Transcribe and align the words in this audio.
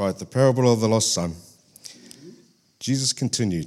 Right, 0.00 0.18
the 0.18 0.24
parable 0.24 0.72
of 0.72 0.80
the 0.80 0.88
lost 0.88 1.12
son. 1.12 1.34
Jesus 2.78 3.12
continued. 3.12 3.66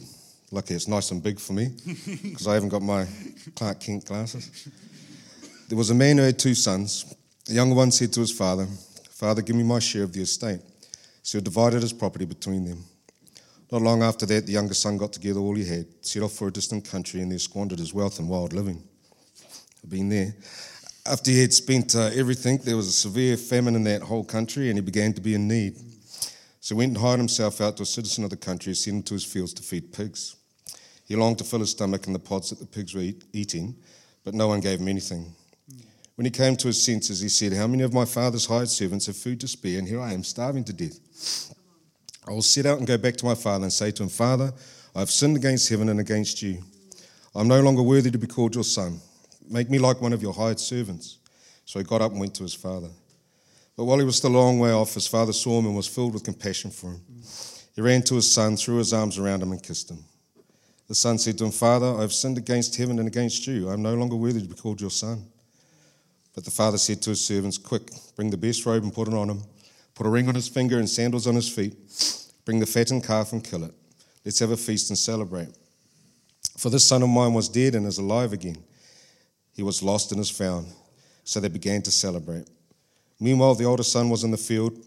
Lucky 0.49 0.73
it's 0.73 0.87
nice 0.87 1.11
and 1.11 1.21
big 1.21 1.39
for 1.39 1.53
me 1.53 1.67
because 2.23 2.47
I 2.47 2.55
haven't 2.55 2.69
got 2.69 2.81
my 2.81 3.05
Clark 3.55 3.79
Kent 3.79 4.05
glasses. 4.05 4.67
There 5.69 5.77
was 5.77 5.91
a 5.91 5.93
man 5.93 6.17
who 6.17 6.23
had 6.23 6.39
two 6.39 6.55
sons. 6.55 7.05
The 7.45 7.53
younger 7.53 7.75
one 7.75 7.91
said 7.91 8.11
to 8.13 8.21
his 8.21 8.31
father, 8.31 8.65
Father, 9.11 9.43
give 9.43 9.55
me 9.55 9.61
my 9.61 9.77
share 9.77 10.01
of 10.01 10.11
the 10.11 10.23
estate. 10.23 10.61
So 11.21 11.37
he 11.37 11.43
divided 11.43 11.83
his 11.83 11.93
property 11.93 12.25
between 12.25 12.65
them. 12.65 12.83
Not 13.71 13.83
long 13.83 14.01
after 14.01 14.25
that, 14.25 14.47
the 14.47 14.53
younger 14.53 14.73
son 14.73 14.97
got 14.97 15.13
together 15.13 15.39
all 15.39 15.53
he 15.53 15.65
had, 15.65 15.85
set 16.01 16.23
off 16.23 16.31
for 16.31 16.47
a 16.47 16.51
distant 16.51 16.89
country, 16.89 17.21
and 17.21 17.31
there 17.31 17.37
squandered 17.37 17.77
his 17.77 17.93
wealth 17.93 18.19
in 18.19 18.27
wild 18.27 18.53
living. 18.53 18.81
I've 19.83 19.89
been 19.91 20.09
there. 20.09 20.33
After 21.05 21.29
he 21.29 21.41
had 21.41 21.53
spent 21.53 21.95
uh, 21.95 22.09
everything, 22.15 22.57
there 22.57 22.75
was 22.75 22.87
a 22.87 22.91
severe 22.91 23.37
famine 23.37 23.75
in 23.75 23.83
that 23.83 24.01
whole 24.01 24.23
country, 24.23 24.69
and 24.69 24.79
he 24.79 24.81
began 24.81 25.13
to 25.13 25.21
be 25.21 25.35
in 25.35 25.47
need. 25.47 25.92
So 26.63 26.75
he 26.75 26.77
went 26.77 26.91
and 26.91 26.97
hired 26.97 27.19
himself 27.19 27.59
out 27.59 27.75
to 27.75 27.83
a 27.83 27.85
citizen 27.85 28.23
of 28.23 28.29
the 28.29 28.37
country 28.37 28.73
sent 28.73 28.95
him 28.95 29.03
to 29.03 29.15
his 29.15 29.25
fields 29.25 29.53
to 29.55 29.61
feed 29.61 29.91
pigs. 29.91 30.37
He 31.05 31.13
longed 31.13 31.39
to 31.39 31.43
fill 31.43 31.59
his 31.59 31.71
stomach 31.71 32.07
in 32.07 32.13
the 32.13 32.19
pods 32.19 32.51
that 32.51 32.59
the 32.59 32.65
pigs 32.65 32.93
were 32.93 33.01
eat, 33.01 33.21
eating, 33.33 33.75
but 34.23 34.33
no 34.33 34.47
one 34.47 34.61
gave 34.61 34.79
him 34.79 34.87
anything. 34.87 35.35
When 36.15 36.23
he 36.23 36.31
came 36.31 36.55
to 36.55 36.67
his 36.67 36.81
senses, 36.81 37.19
he 37.19 37.27
said, 37.27 37.51
How 37.51 37.67
many 37.67 37.83
of 37.83 37.93
my 37.93 38.05
father's 38.05 38.45
hired 38.45 38.69
servants 38.69 39.07
have 39.07 39.17
food 39.17 39.41
to 39.41 39.47
spare, 39.49 39.77
and 39.77 39.85
here 39.85 39.99
I 39.99 40.13
am 40.13 40.23
starving 40.23 40.63
to 40.63 40.71
death? 40.71 41.53
I 42.25 42.31
will 42.31 42.41
set 42.41 42.65
out 42.65 42.77
and 42.77 42.87
go 42.87 42.97
back 42.97 43.17
to 43.17 43.25
my 43.25 43.35
father 43.35 43.63
and 43.63 43.73
say 43.73 43.91
to 43.91 44.03
him, 44.03 44.07
Father, 44.07 44.53
I 44.95 44.99
have 44.99 45.11
sinned 45.11 45.35
against 45.35 45.67
heaven 45.67 45.89
and 45.89 45.99
against 45.99 46.41
you. 46.41 46.63
I 47.35 47.41
am 47.41 47.49
no 47.49 47.59
longer 47.59 47.81
worthy 47.81 48.09
to 48.09 48.17
be 48.17 48.27
called 48.27 48.55
your 48.55 48.63
son. 48.63 49.01
Make 49.49 49.69
me 49.69 49.79
like 49.79 49.99
one 49.99 50.13
of 50.13 50.21
your 50.21 50.33
hired 50.33 50.61
servants. 50.61 51.17
So 51.65 51.79
he 51.79 51.83
got 51.83 52.01
up 52.01 52.11
and 52.11 52.21
went 52.21 52.35
to 52.35 52.43
his 52.43 52.53
father. 52.53 52.87
But 53.75 53.85
while 53.85 53.99
he 53.99 54.05
was 54.05 54.17
still 54.17 54.35
a 54.35 54.37
long 54.37 54.59
way 54.59 54.71
off, 54.71 54.93
his 54.93 55.07
father 55.07 55.33
saw 55.33 55.59
him 55.59 55.65
and 55.65 55.75
was 55.75 55.87
filled 55.87 56.13
with 56.13 56.23
compassion 56.23 56.69
for 56.71 56.91
him. 56.91 57.01
He 57.75 57.81
ran 57.81 58.03
to 58.03 58.15
his 58.15 58.31
son, 58.31 58.55
threw 58.55 58.77
his 58.77 58.93
arms 58.93 59.17
around 59.17 59.41
him, 59.41 59.51
and 59.51 59.61
kissed 59.61 59.89
him. 59.89 60.03
The 60.87 60.95
son 60.95 61.17
said 61.17 61.37
to 61.39 61.45
him, 61.45 61.51
Father, 61.51 61.87
I 61.97 62.01
have 62.01 62.13
sinned 62.13 62.37
against 62.37 62.75
heaven 62.75 62.99
and 62.99 63.07
against 63.07 63.47
you. 63.47 63.69
I 63.69 63.73
am 63.73 63.81
no 63.81 63.95
longer 63.95 64.15
worthy 64.15 64.41
to 64.41 64.47
be 64.47 64.53
called 64.53 64.79
your 64.79 64.91
son. 64.91 65.25
But 66.35 66.45
the 66.45 66.51
father 66.51 66.77
said 66.77 67.01
to 67.03 67.11
his 67.11 67.25
servants, 67.25 67.57
Quick, 67.57 67.89
bring 68.15 68.29
the 68.29 68.37
best 68.37 68.65
robe 68.65 68.83
and 68.83 68.93
put 68.93 69.07
it 69.07 69.13
on 69.13 69.29
him. 69.29 69.41
Put 69.95 70.05
a 70.05 70.09
ring 70.09 70.27
on 70.27 70.35
his 70.35 70.47
finger 70.47 70.77
and 70.77 70.89
sandals 70.89 71.27
on 71.27 71.35
his 71.35 71.49
feet. 71.49 71.75
Bring 72.45 72.59
the 72.59 72.65
fattened 72.65 73.03
calf 73.03 73.31
and 73.31 73.43
kill 73.43 73.63
it. 73.63 73.73
Let's 74.25 74.39
have 74.39 74.51
a 74.51 74.57
feast 74.57 74.89
and 74.89 74.97
celebrate. 74.97 75.49
For 76.57 76.69
this 76.69 76.87
son 76.87 77.03
of 77.03 77.09
mine 77.09 77.33
was 77.33 77.49
dead 77.49 77.75
and 77.75 77.85
is 77.85 77.97
alive 77.97 78.33
again. 78.33 78.57
He 79.53 79.63
was 79.63 79.83
lost 79.83 80.11
and 80.11 80.19
is 80.19 80.29
found. 80.29 80.67
So 81.23 81.39
they 81.39 81.47
began 81.47 81.81
to 81.83 81.91
celebrate. 81.91 82.47
Meanwhile, 83.23 83.55
the 83.55 83.63
older 83.63 83.83
son 83.83 84.09
was 84.09 84.25
in 84.25 84.31
the 84.31 84.37
field. 84.37 84.77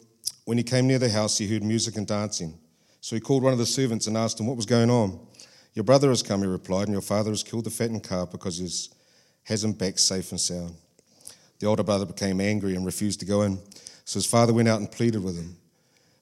When 0.45 0.59
he 0.59 0.63
came 0.63 0.87
near 0.87 0.99
the 0.99 1.09
house, 1.09 1.39
he 1.39 1.49
heard 1.49 1.65
music 1.65 1.97
and 1.97 2.07
dancing. 2.07 2.53
So 3.01 3.17
he 3.17 3.21
called 3.21 3.43
one 3.43 3.55
of 3.55 3.59
the 3.59 3.65
servants 3.65 4.09
and 4.09 4.15
asked 4.15 4.39
him 4.39 4.47
what 4.47 4.59
was 4.59 4.67
going 4.67 4.91
on. 4.91 5.19
Your 5.73 5.85
brother 5.85 6.11
has 6.11 6.23
come, 6.23 6.43
he 6.43 6.47
replied, 6.47 6.83
and 6.83 6.93
your 6.93 7.01
father 7.01 7.31
has 7.31 7.43
killed 7.43 7.65
the 7.65 7.71
fattened 7.71 8.03
calf 8.03 8.31
because 8.31 8.59
he 8.59 8.69
has 9.45 9.65
him 9.65 9.73
back 9.73 9.99
safe 9.99 10.33
and 10.33 10.41
sound. 10.41 10.75
The 11.61 11.67
older 11.67 11.83
brother 11.83 12.05
became 12.05 12.43
angry 12.43 12.77
and 12.77 12.85
refused 12.85 13.21
to 13.21 13.27
go 13.27 13.41
in. 13.41 13.59
So 14.05 14.19
his 14.19 14.27
father 14.27 14.53
went 14.53 14.69
out 14.69 14.81
and 14.81 14.93
pleaded 14.93 15.25
with 15.25 15.39
him. 15.39 15.57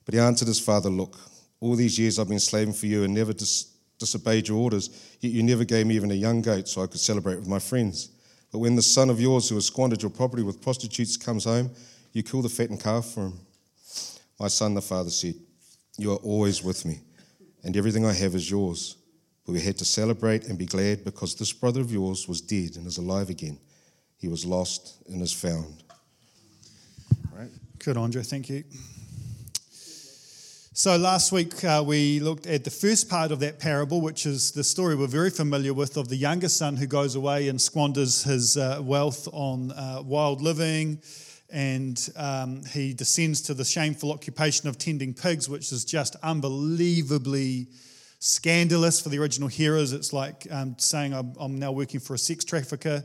But 0.05 0.15
he 0.15 0.21
answered 0.21 0.47
his 0.47 0.61
father, 0.61 0.91
Look, 0.91 1.19
all 1.59 1.75
these 1.75 1.99
years 1.99 2.21
I've 2.21 2.29
been 2.29 2.39
slaving 2.39 2.75
for 2.75 2.87
you 2.87 3.03
and 3.03 3.13
never 3.13 3.33
dis- 3.33 3.73
disobeyed 3.99 4.47
your 4.47 4.59
orders, 4.59 5.17
yet 5.19 5.33
you 5.33 5.43
never 5.43 5.65
gave 5.65 5.89
me 5.89 5.97
even 5.97 6.13
a 6.13 6.15
young 6.15 6.43
goat 6.43 6.69
so 6.69 6.81
I 6.81 6.87
could 6.87 7.01
celebrate 7.01 7.41
with 7.41 7.49
my 7.49 7.59
friends. 7.59 8.11
But 8.53 8.61
when 8.61 8.77
the 8.77 8.83
son 8.83 9.11
of 9.11 9.21
yours 9.21 9.49
who 9.49 9.57
has 9.57 9.67
squandered 9.67 10.01
your 10.01 10.13
property 10.13 10.45
with 10.45 10.63
prostitutes 10.63 11.17
comes 11.17 11.43
home, 11.43 11.73
you 12.15 12.23
kill 12.23 12.41
the 12.41 12.49
fattened 12.49 12.81
calf 12.81 13.05
for 13.07 13.27
him. 13.27 13.41
My 14.41 14.49
son, 14.49 14.73
the 14.73 14.81
father 14.81 15.11
said, 15.11 15.35
You 15.99 16.13
are 16.13 16.19
always 16.19 16.63
with 16.63 16.87
me, 16.87 17.01
and 17.63 17.77
everything 17.77 18.07
I 18.07 18.13
have 18.15 18.35
is 18.35 18.51
yours. 18.51 18.97
But 19.45 19.53
we 19.53 19.61
had 19.61 19.77
to 19.79 19.85
celebrate 19.85 20.47
and 20.47 20.57
be 20.57 20.65
glad 20.65 21.05
because 21.05 21.35
this 21.35 21.53
brother 21.53 21.83
of 21.83 21.93
yours 21.93 22.27
was 22.27 22.41
dead 22.41 22.77
and 22.77 22.87
is 22.87 22.97
alive 22.97 23.29
again. 23.29 23.59
He 24.17 24.29
was 24.29 24.47
lost 24.47 25.03
and 25.07 25.21
is 25.21 25.33
found. 25.33 25.83
Right. 27.31 27.51
Good, 27.79 27.99
Andre. 27.99 28.23
Thank 28.23 28.49
you. 28.49 28.65
So, 30.73 30.97
last 30.97 31.31
week 31.31 31.63
uh, 31.63 31.85
we 31.87 32.21
looked 32.21 32.47
at 32.47 32.65
the 32.65 32.71
first 32.71 33.09
part 33.09 33.33
of 33.33 33.41
that 33.41 33.61
parable, 33.61 34.01
which 34.01 34.25
is 34.25 34.53
the 34.53 34.65
story 34.65 34.97
we're 34.97 35.07
very 35.07 35.31
familiar 35.31 35.75
with 35.75 35.97
of 35.97 36.09
the 36.09 36.17
younger 36.17 36.49
son 36.49 36.77
who 36.77 36.87
goes 36.87 37.15
away 37.15 37.49
and 37.49 37.61
squanders 37.61 38.25
his 38.25 38.57
uh, 38.57 38.81
wealth 38.83 39.29
on 39.33 39.73
uh, 39.73 40.03
wild 40.05 40.41
living. 40.41 41.01
And 41.55 42.11
um, 42.17 42.65
he 42.65 42.93
descends 42.95 43.41
to 43.43 43.55
the 43.55 43.65
shameful 43.65 44.11
occupation 44.11 44.69
of 44.69 44.77
tending 44.77 45.15
pigs, 45.15 45.49
which 45.49 45.71
is 45.71 45.85
just 45.85 46.17
unbelievably 46.21 47.69
scandalous 48.19 49.01
for 49.01 49.09
the 49.09 49.19
original 49.21 49.49
hearers. 49.49 49.93
It's 49.93 50.13
like 50.13 50.49
um, 50.51 50.75
saying, 50.79 51.15
I'm, 51.15 51.33
I'm 51.39 51.57
now 51.57 51.71
working 51.71 52.01
for 52.01 52.15
a 52.15 52.19
sex 52.19 52.45
trafficker. 52.45 53.05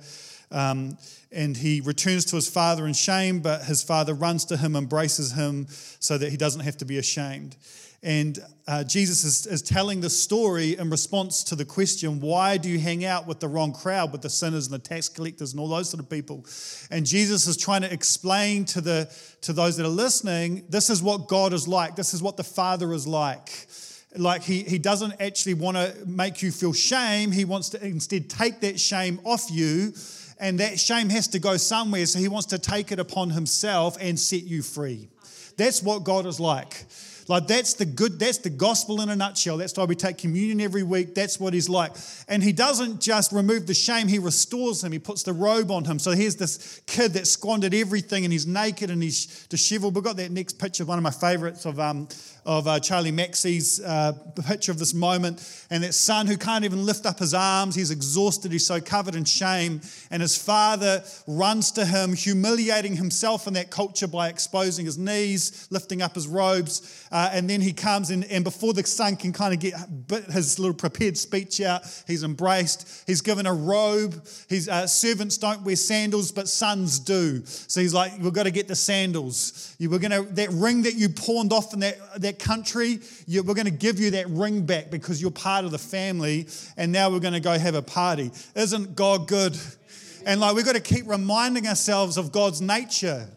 Um, 0.50 0.98
and 1.32 1.56
he 1.56 1.82
returns 1.82 2.26
to 2.26 2.38
his 2.38 2.50
father 2.50 2.88
in 2.88 2.94
shame, 2.94 3.40
but 3.40 3.66
his 3.66 3.84
father 3.84 4.16
runs 4.16 4.46
to 4.46 4.58
him, 4.58 4.76
embraces 4.76 5.34
him 5.34 5.68
so 6.00 6.18
that 6.18 6.32
he 6.32 6.38
doesn't 6.38 6.62
have 6.62 6.78
to 6.78 6.86
be 6.86 6.98
ashamed. 6.98 7.56
And 8.02 8.40
uh, 8.68 8.84
Jesus 8.86 9.24
is, 9.24 9.46
is 9.46 9.62
telling 9.62 10.00
the 10.00 10.10
story 10.10 10.78
in 10.78 10.90
response 10.90 11.44
to 11.46 11.56
the 11.56 11.66
question, 11.66 12.22
why 12.22 12.58
do 12.58 12.70
you 12.70 12.80
hang 12.80 13.04
out 13.04 13.28
with 13.28 13.40
the 13.40 13.48
wrong 13.48 13.74
crowd, 13.74 14.12
with 14.12 14.22
the 14.22 14.30
sinners 14.30 14.68
and 14.68 14.74
the 14.74 14.80
tax 14.88 15.10
collectors 15.10 15.52
and 15.52 15.60
all 15.60 15.68
those 15.68 15.90
sort 15.90 16.02
of 16.02 16.10
people? 16.10 16.46
And 16.92 17.06
Jesus 17.06 17.48
is 17.48 17.58
trying 17.58 17.82
to 17.82 17.92
explain 17.92 18.64
to, 18.66 18.82
the, 18.82 19.14
to 19.42 19.52
those 19.52 19.76
that 19.78 19.86
are 19.86 19.90
listening, 19.90 20.66
this 20.70 20.90
is 20.90 21.04
what 21.04 21.28
God 21.28 21.52
is 21.52 21.68
like, 21.68 21.96
this 21.96 22.14
is 22.14 22.24
what 22.24 22.38
the 22.38 22.44
Father 22.44 22.94
is 22.94 23.06
like 23.08 23.68
like 24.16 24.42
he, 24.42 24.64
he 24.64 24.80
doesn't 24.80 25.14
actually 25.22 25.54
want 25.54 25.78
to 25.78 25.96
make 26.08 26.42
you 26.42 26.52
feel 26.52 26.74
shame 26.74 27.32
he 27.32 27.46
wants 27.46 27.70
to 27.70 27.86
instead 27.86 28.28
take 28.28 28.60
that 28.60 28.80
shame 28.80 29.20
off 29.24 29.52
you 29.52 29.94
and 30.40 30.60
that 30.60 30.80
shame 30.80 31.10
has 31.10 31.28
to 31.28 31.40
go 31.40 31.58
somewhere. 31.58 32.06
So 32.06 32.18
he 32.20 32.28
wants 32.28 32.48
to 32.48 32.60
take 32.60 32.92
it 32.92 33.00
upon 33.00 33.30
himself 33.30 33.98
and 34.00 34.18
set 34.18 34.44
you 34.44 34.64
free. 34.64 35.10
That's 35.58 35.84
what 35.84 36.04
God 36.06 36.26
is 36.26 36.40
like. 36.40 36.86
Like 37.30 37.46
that's 37.46 37.74
the 37.76 37.86
good, 37.86 38.20
that's 38.20 38.40
the 38.40 38.50
gospel 38.50 39.02
in 39.02 39.10
a 39.10 39.16
nutshell. 39.16 39.58
That's 39.58 39.78
why 39.78 39.86
we 39.86 39.96
take 39.96 40.18
communion 40.18 40.60
every 40.60 40.82
week. 40.82 41.14
That's 41.14 41.40
what 41.40 41.54
he's 41.54 41.70
like. 41.70 41.92
And 42.28 42.42
he 42.42 42.52
doesn't 42.52 43.02
just 43.02 43.32
remove 43.32 43.68
the 43.68 43.76
shame, 43.76 44.08
he 44.08 44.18
restores 44.18 44.84
him. 44.84 44.92
He 44.92 44.98
puts 44.98 45.22
the 45.22 45.34
robe 45.34 45.70
on 45.70 45.86
him. 45.86 46.00
So 46.00 46.12
here's 46.12 46.38
this 46.38 46.82
kid 46.88 47.14
that 47.14 47.28
squandered 47.28 47.76
everything 47.76 48.24
and 48.24 48.34
he's 48.34 48.48
naked 48.48 48.90
and 48.90 49.02
he's 49.04 49.46
disheveled. 49.48 49.94
We've 49.94 50.04
got 50.04 50.18
that 50.18 50.32
next 50.32 50.54
picture, 50.54 50.86
one 50.86 50.98
of 50.98 51.04
my 51.04 51.12
favorites 51.12 51.66
of 51.66 51.80
um, 51.80 52.08
of 52.50 52.68
uh, 52.68 52.80
Charlie 52.80 53.12
Mackesy's 53.12 53.80
uh, 53.80 54.12
picture 54.48 54.72
of 54.72 54.80
this 54.80 54.96
moment, 54.96 55.48
and 55.70 55.84
that 55.84 55.94
son 55.94 56.26
who 56.26 56.36
can't 56.36 56.66
even 56.66 56.84
lift 56.84 57.06
up 57.06 57.20
his 57.20 57.36
arms. 57.36 57.76
He's 57.76 57.92
exhausted, 57.92 58.52
he's 58.52 58.66
so 58.66 58.82
covered 58.82 59.14
in 59.14 59.24
shame, 59.24 59.82
and 60.10 60.20
his 60.20 60.36
father 60.36 61.04
runs 61.28 61.72
to 61.74 61.86
him, 61.86 62.14
humiliating 62.14 62.96
himself 62.96 63.46
in 63.46 63.54
that 63.54 63.70
culture 63.70 64.08
by 64.08 64.30
exposing 64.30 64.88
his 64.88 64.98
knees, 64.98 65.68
lifting 65.70 66.02
up 66.02 66.16
his 66.16 66.28
robes, 66.28 67.06
uh, 67.12 67.30
and 67.32 67.48
then 67.48 67.62
he 67.62 67.72
comes 67.72 68.10
in, 68.10 68.24
and 68.24 68.44
before 68.44 68.74
the 68.74 68.84
son 68.84 69.16
can 69.16 69.32
kind 69.32 69.54
of 69.54 69.60
get 69.60 69.76
his 70.32 70.58
little 70.58 70.74
prepared 70.74 71.20
speech 71.20 71.62
out, 71.62 71.84
he's 72.08 72.24
embraced. 72.24 73.04
He's 73.06 73.22
given 73.22 73.46
a 73.46 73.54
robe. 73.54 74.26
His 74.48 74.68
uh, 74.68 74.88
servants 74.88 75.38
don't 75.38 75.62
wear 75.62 75.76
sandals, 75.76 76.32
but 76.32 76.48
sons 76.48 76.98
do. 76.98 77.46
So 77.46 77.80
he's 77.80 77.94
like, 77.94 78.14
"We've 78.20 78.34
got 78.34 78.44
to 78.44 78.52
get 78.52 78.68
the 78.68 78.76
sandals. 78.76 79.76
You 79.78 79.92
were 79.92 80.00
gonna 80.00 80.24
that 80.24 80.50
ring 80.50 80.82
that 80.84 80.96
you 80.96 81.10
pawned 81.10 81.54
off 81.54 81.76
in 81.76 81.82
that 81.82 82.00
that 82.22 82.39
country, 82.40 83.00
you, 83.28 83.44
we're 83.44 83.54
going 83.54 83.66
to 83.66 83.72
give 83.72 84.00
you 84.00 84.12
that 84.12 84.30
ring 84.30 84.66
back 84.66 84.90
because 84.90 85.22
you're 85.22 85.32
part 85.32 85.66
of 85.66 85.72
the 85.72 85.78
family, 85.78 86.48
and 86.78 86.92
now 86.92 87.10
we're 87.10 87.20
going 87.20 87.34
to 87.34 87.40
go 87.40 87.58
have 87.58 87.76
a 87.76 87.82
party. 87.82 88.32
Isn't 88.56 88.96
God 88.96 89.28
good? 89.28 89.58
And 90.26 90.42
like, 90.42 90.56
we've 90.56 90.66
got 90.66 90.76
to 90.76 90.82
keep 90.82 91.08
reminding 91.08 91.68
ourselves 91.68 92.18
of 92.18 92.32
God's 92.32 92.62
nature. 92.62 93.28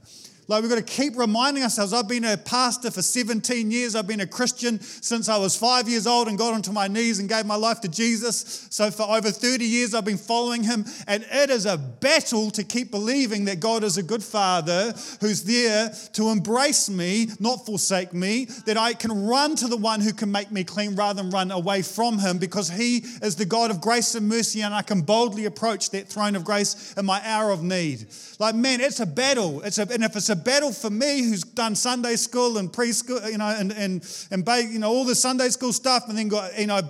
Like, 0.48 0.62
we've 0.62 0.70
got 0.70 0.76
to 0.76 0.82
keep 0.82 1.16
reminding 1.16 1.62
ourselves 1.62 1.92
I've 1.92 2.08
been 2.08 2.24
a 2.24 2.36
pastor 2.36 2.90
for 2.90 3.00
17 3.00 3.70
years. 3.70 3.94
I've 3.94 4.06
been 4.06 4.20
a 4.20 4.26
Christian 4.26 4.80
since 4.80 5.28
I 5.28 5.36
was 5.38 5.56
five 5.56 5.88
years 5.88 6.06
old 6.06 6.26
and 6.26 6.36
got 6.36 6.52
onto 6.52 6.72
my 6.72 6.88
knees 6.88 7.20
and 7.20 7.28
gave 7.28 7.46
my 7.46 7.54
life 7.54 7.80
to 7.82 7.88
Jesus. 7.88 8.66
So, 8.70 8.90
for 8.90 9.04
over 9.04 9.30
30 9.30 9.64
years, 9.64 9.94
I've 9.94 10.04
been 10.04 10.18
following 10.18 10.64
him. 10.64 10.84
And 11.06 11.24
it 11.30 11.50
is 11.50 11.64
a 11.64 11.78
battle 11.78 12.50
to 12.52 12.64
keep 12.64 12.90
believing 12.90 13.44
that 13.44 13.60
God 13.60 13.84
is 13.84 13.98
a 13.98 14.02
good 14.02 14.22
father 14.22 14.92
who's 15.20 15.44
there 15.44 15.94
to 16.14 16.30
embrace 16.30 16.90
me, 16.90 17.28
not 17.38 17.64
forsake 17.64 18.12
me, 18.12 18.46
that 18.66 18.76
I 18.76 18.94
can 18.94 19.26
run 19.26 19.54
to 19.56 19.68
the 19.68 19.76
one 19.76 20.00
who 20.00 20.12
can 20.12 20.32
make 20.32 20.50
me 20.50 20.64
clean 20.64 20.96
rather 20.96 21.22
than 21.22 21.30
run 21.30 21.50
away 21.50 21.82
from 21.82 22.18
him 22.18 22.38
because 22.38 22.68
he 22.68 22.98
is 23.22 23.36
the 23.36 23.44
God 23.44 23.70
of 23.70 23.80
grace 23.80 24.14
and 24.14 24.28
mercy 24.28 24.62
and 24.62 24.74
I 24.74 24.82
can 24.82 25.02
boldly 25.02 25.44
approach 25.44 25.90
that 25.90 26.08
throne 26.08 26.34
of 26.34 26.44
grace 26.44 26.94
in 26.94 27.06
my 27.06 27.20
hour 27.24 27.50
of 27.50 27.62
need. 27.62 28.06
Like, 28.38 28.54
man, 28.54 28.80
it's 28.80 29.00
a 29.00 29.06
battle. 29.06 29.62
It's 29.62 29.78
a, 29.78 29.82
and 29.82 30.02
if 30.02 30.16
it's 30.16 30.30
a 30.30 30.31
battle 30.36 30.72
for 30.72 30.90
me 30.90 31.22
who's 31.22 31.42
done 31.42 31.74
Sunday 31.74 32.16
school 32.16 32.58
and 32.58 32.72
preschool, 32.72 33.30
you 33.30 33.38
know, 33.38 33.46
and, 33.46 33.72
and, 33.72 34.26
and 34.30 34.46
you 34.72 34.78
know, 34.78 34.90
all 34.90 35.04
the 35.04 35.14
Sunday 35.14 35.48
school 35.48 35.72
stuff, 35.72 36.08
and 36.08 36.16
then 36.16 36.28
got, 36.28 36.58
you 36.58 36.66
know, 36.66 36.80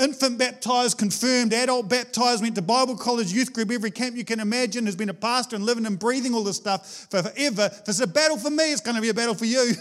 infant 0.00 0.38
baptized, 0.38 0.98
confirmed, 0.98 1.52
adult 1.52 1.88
baptized, 1.88 2.42
went 2.42 2.54
to 2.56 2.62
Bible 2.62 2.96
college, 2.96 3.32
youth 3.32 3.52
group, 3.52 3.70
every 3.70 3.90
camp 3.90 4.16
you 4.16 4.24
can 4.24 4.40
imagine, 4.40 4.86
has 4.86 4.96
been 4.96 5.08
a 5.08 5.14
pastor 5.14 5.56
and 5.56 5.64
living 5.64 5.86
and 5.86 5.98
breathing 5.98 6.34
all 6.34 6.44
this 6.44 6.56
stuff 6.56 7.06
for 7.10 7.22
forever. 7.22 7.70
If 7.72 7.88
it's 7.88 8.00
a 8.00 8.06
battle 8.06 8.36
for 8.36 8.50
me, 8.50 8.72
it's 8.72 8.80
going 8.80 8.96
to 8.96 9.02
be 9.02 9.08
a 9.08 9.14
battle 9.14 9.34
for 9.34 9.46
you. 9.46 9.72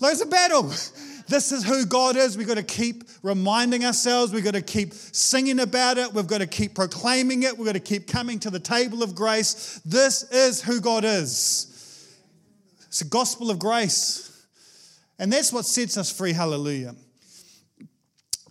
like 0.00 0.12
it's 0.12 0.22
a 0.22 0.26
battle. 0.26 0.72
This 1.26 1.52
is 1.52 1.64
who 1.64 1.86
God 1.86 2.16
is. 2.16 2.36
We've 2.36 2.46
got 2.46 2.56
to 2.56 2.62
keep 2.62 3.04
reminding 3.22 3.84
ourselves. 3.84 4.32
We've 4.32 4.44
got 4.44 4.54
to 4.54 4.62
keep 4.62 4.92
singing 4.92 5.60
about 5.60 5.96
it. 5.96 6.12
We've 6.12 6.26
got 6.26 6.38
to 6.38 6.46
keep 6.46 6.74
proclaiming 6.74 7.44
it. 7.44 7.56
We've 7.56 7.66
got 7.66 7.72
to 7.72 7.80
keep 7.80 8.06
coming 8.06 8.38
to 8.40 8.50
the 8.50 8.60
table 8.60 9.02
of 9.02 9.14
grace. 9.14 9.80
This 9.86 10.30
is 10.30 10.62
who 10.62 10.80
God 10.80 11.04
is. 11.04 11.73
It's 12.94 13.00
a 13.00 13.06
gospel 13.06 13.50
of 13.50 13.58
grace. 13.58 14.46
And 15.18 15.32
that's 15.32 15.52
what 15.52 15.64
sets 15.64 15.96
us 15.96 16.16
free. 16.16 16.32
Hallelujah. 16.32 16.94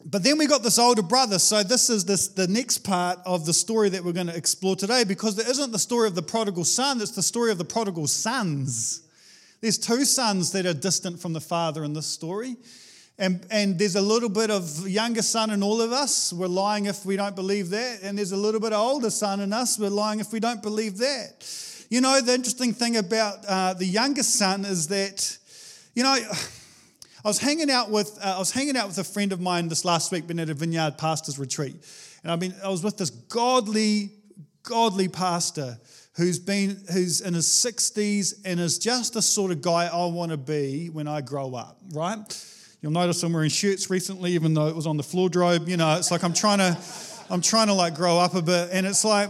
But 0.03 0.21
then 0.21 0.37
we 0.37 0.47
got 0.47 0.63
this 0.63 0.77
older 0.77 1.01
brother. 1.01 1.39
So 1.39 1.63
this 1.63 1.89
is 1.89 2.03
this 2.03 2.27
the 2.27 2.45
next 2.49 2.79
part 2.79 3.19
of 3.25 3.45
the 3.45 3.53
story 3.53 3.87
that 3.87 4.03
we're 4.03 4.11
going 4.11 4.27
to 4.27 4.35
explore 4.35 4.75
today 4.75 5.05
because 5.05 5.37
there 5.37 5.49
isn't 5.49 5.71
the 5.71 5.79
story 5.79 6.09
of 6.09 6.15
the 6.15 6.21
prodigal 6.21 6.65
son, 6.65 6.99
it's 6.99 7.11
the 7.11 7.23
story 7.23 7.51
of 7.51 7.57
the 7.57 7.63
prodigal 7.63 8.05
sons. 8.07 9.07
There's 9.61 9.77
two 9.77 10.03
sons 10.03 10.51
that 10.51 10.65
are 10.65 10.73
distant 10.73 11.21
from 11.21 11.31
the 11.31 11.39
father 11.39 11.85
in 11.85 11.93
this 11.93 12.07
story. 12.07 12.57
And, 13.17 13.47
and 13.49 13.79
there's 13.79 13.95
a 13.95 14.01
little 14.01 14.27
bit 14.27 14.51
of 14.51 14.89
younger 14.89 15.21
son 15.21 15.51
in 15.51 15.63
all 15.63 15.81
of 15.81 15.93
us. 15.93 16.33
We're 16.33 16.47
lying 16.47 16.87
if 16.87 17.05
we 17.05 17.15
don't 17.15 17.37
believe 17.37 17.69
that. 17.69 17.99
And 18.03 18.17
there's 18.17 18.33
a 18.33 18.37
little 18.37 18.59
bit 18.59 18.73
of 18.73 18.81
older 18.81 19.09
son 19.09 19.39
in 19.39 19.53
us. 19.53 19.79
We're 19.79 19.89
lying 19.89 20.19
if 20.19 20.33
we 20.33 20.41
don't 20.41 20.61
believe 20.61 20.97
that. 20.97 21.45
You 21.93 22.01
know, 22.01 22.19
the 22.21 22.33
interesting 22.33 22.73
thing 22.73 22.97
about 22.97 23.45
uh, 23.47 23.75
the 23.75 23.85
youngest 23.85 24.33
son 24.33 24.65
is 24.65 24.87
that, 24.87 25.37
you 25.93 26.01
know, 26.01 26.09
I 27.23 27.27
was 27.27 27.37
hanging 27.37 27.69
out 27.69 27.91
with 27.91 28.17
uh, 28.19 28.33
I 28.35 28.39
was 28.39 28.49
hanging 28.49 28.75
out 28.75 28.87
with 28.87 28.97
a 28.97 29.03
friend 29.03 29.31
of 29.31 29.39
mine 29.39 29.67
this 29.67 29.85
last 29.85 30.11
week, 30.11 30.25
been 30.25 30.39
at 30.39 30.49
a 30.49 30.55
vineyard 30.55 30.97
pastor's 30.97 31.37
retreat, 31.37 31.75
and 32.23 32.31
I 32.31 32.35
mean 32.35 32.55
I 32.63 32.69
was 32.69 32.83
with 32.83 32.97
this 32.97 33.11
godly, 33.11 34.09
godly 34.63 35.07
pastor 35.07 35.77
who's 36.15 36.39
been 36.39 36.83
who's 36.91 37.21
in 37.21 37.35
his 37.35 37.45
60s 37.45 38.41
and 38.43 38.59
is 38.59 38.79
just 38.79 39.13
the 39.13 39.21
sort 39.21 39.51
of 39.51 39.61
guy 39.61 39.85
I 39.85 40.07
want 40.07 40.31
to 40.31 40.37
be 40.37 40.89
when 40.89 41.07
I 41.07 41.21
grow 41.21 41.53
up, 41.53 41.77
right? 41.91 42.17
You'll 42.81 42.91
notice 42.91 43.21
I'm 43.21 43.33
wearing 43.33 43.51
shirts 43.51 43.91
recently, 43.91 44.31
even 44.31 44.55
though 44.55 44.65
it 44.65 44.75
was 44.75 44.87
on 44.87 44.97
the 44.97 45.03
floor 45.03 45.29
drobe. 45.29 45.69
You 45.69 45.77
know, 45.77 45.95
it's 45.97 46.09
like 46.09 46.23
I'm 46.23 46.33
trying 46.33 46.57
to, 46.57 46.75
I'm 47.29 47.41
trying 47.41 47.67
to 47.67 47.73
like 47.75 47.93
grow 47.93 48.17
up 48.17 48.33
a 48.33 48.41
bit, 48.41 48.69
and 48.71 48.87
it's 48.87 49.05
like, 49.05 49.29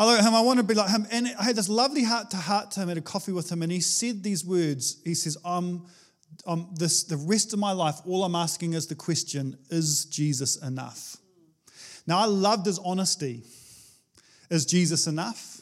I 0.00 0.06
look 0.06 0.18
at 0.18 0.24
him, 0.24 0.34
I 0.34 0.40
want 0.40 0.56
to 0.56 0.62
be 0.62 0.72
like 0.72 0.88
him. 0.88 1.06
And 1.10 1.28
I 1.38 1.44
had 1.44 1.56
this 1.56 1.68
lovely 1.68 2.02
heart 2.02 2.30
to 2.30 2.38
heart 2.38 2.70
to 2.70 2.80
him, 2.80 2.88
at 2.88 2.96
a 2.96 3.02
coffee 3.02 3.32
with 3.32 3.52
him, 3.52 3.60
and 3.60 3.70
he 3.70 3.82
said 3.82 4.22
these 4.22 4.42
words. 4.42 4.96
He 5.04 5.12
says, 5.12 5.36
"I'm, 5.44 5.84
I'm 6.46 6.68
this 6.74 7.02
the 7.02 7.18
rest 7.18 7.52
of 7.52 7.58
my 7.58 7.72
life. 7.72 7.96
All 8.06 8.24
I'm 8.24 8.34
asking 8.34 8.72
is 8.72 8.86
the 8.86 8.94
question: 8.94 9.58
Is 9.68 10.06
Jesus 10.06 10.56
enough?" 10.56 11.18
Now 12.06 12.18
I 12.18 12.24
loved 12.24 12.64
his 12.64 12.78
honesty. 12.78 13.42
Is 14.48 14.64
Jesus 14.64 15.06
enough? 15.06 15.60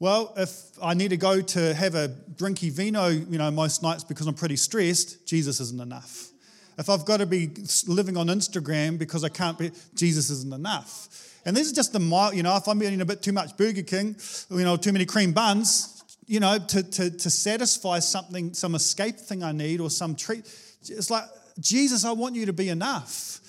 Well, 0.00 0.34
if 0.36 0.72
I 0.82 0.94
need 0.94 1.10
to 1.10 1.16
go 1.16 1.40
to 1.40 1.72
have 1.72 1.94
a 1.94 2.08
drinky 2.08 2.72
vino, 2.72 3.06
you 3.06 3.38
know, 3.38 3.48
most 3.52 3.80
nights 3.80 4.02
because 4.02 4.26
I'm 4.26 4.34
pretty 4.34 4.56
stressed, 4.56 5.24
Jesus 5.24 5.60
isn't 5.60 5.80
enough. 5.80 6.32
If 6.78 6.90
I've 6.90 7.04
got 7.04 7.18
to 7.18 7.26
be 7.26 7.50
living 7.86 8.16
on 8.16 8.28
Instagram 8.28 8.98
because 8.98 9.24
I 9.24 9.28
can't 9.28 9.58
be, 9.58 9.70
Jesus 9.94 10.30
isn't 10.30 10.52
enough. 10.52 11.08
And 11.44 11.56
this 11.56 11.66
is 11.66 11.72
just 11.72 11.92
the 11.92 12.00
mild, 12.00 12.34
you 12.34 12.42
know, 12.42 12.56
if 12.56 12.66
I'm 12.66 12.82
eating 12.82 13.00
a 13.00 13.04
bit 13.04 13.22
too 13.22 13.32
much 13.32 13.56
Burger 13.56 13.82
King, 13.82 14.16
you 14.50 14.64
know, 14.64 14.76
too 14.76 14.92
many 14.92 15.04
cream 15.04 15.32
buns, 15.32 16.02
you 16.26 16.40
know, 16.40 16.58
to, 16.58 16.82
to, 16.82 17.10
to 17.10 17.30
satisfy 17.30 17.98
something, 17.98 18.54
some 18.54 18.74
escape 18.74 19.16
thing 19.16 19.42
I 19.42 19.52
need 19.52 19.80
or 19.80 19.90
some 19.90 20.14
treat, 20.16 20.46
it's 20.80 21.10
like, 21.10 21.24
Jesus, 21.60 22.04
I 22.04 22.12
want 22.12 22.34
you 22.34 22.46
to 22.46 22.52
be 22.52 22.68
enough. 22.68 23.40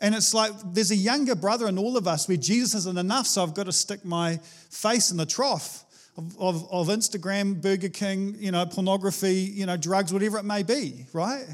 And 0.00 0.16
it's 0.16 0.34
like 0.34 0.52
there's 0.72 0.90
a 0.90 0.96
younger 0.96 1.36
brother 1.36 1.68
in 1.68 1.78
all 1.78 1.96
of 1.96 2.08
us 2.08 2.26
where 2.26 2.36
Jesus 2.36 2.74
isn't 2.74 2.98
enough, 2.98 3.26
so 3.26 3.42
I've 3.42 3.54
got 3.54 3.66
to 3.66 3.72
stick 3.72 4.04
my 4.04 4.38
face 4.68 5.12
in 5.12 5.16
the 5.16 5.24
trough 5.24 5.84
of, 6.16 6.36
of, 6.40 6.72
of 6.72 6.88
Instagram, 6.88 7.62
Burger 7.62 7.88
King, 7.88 8.34
you 8.38 8.50
know, 8.50 8.66
pornography, 8.66 9.34
you 9.34 9.64
know, 9.64 9.76
drugs, 9.76 10.12
whatever 10.12 10.38
it 10.38 10.44
may 10.44 10.64
be, 10.64 11.06
right? 11.12 11.46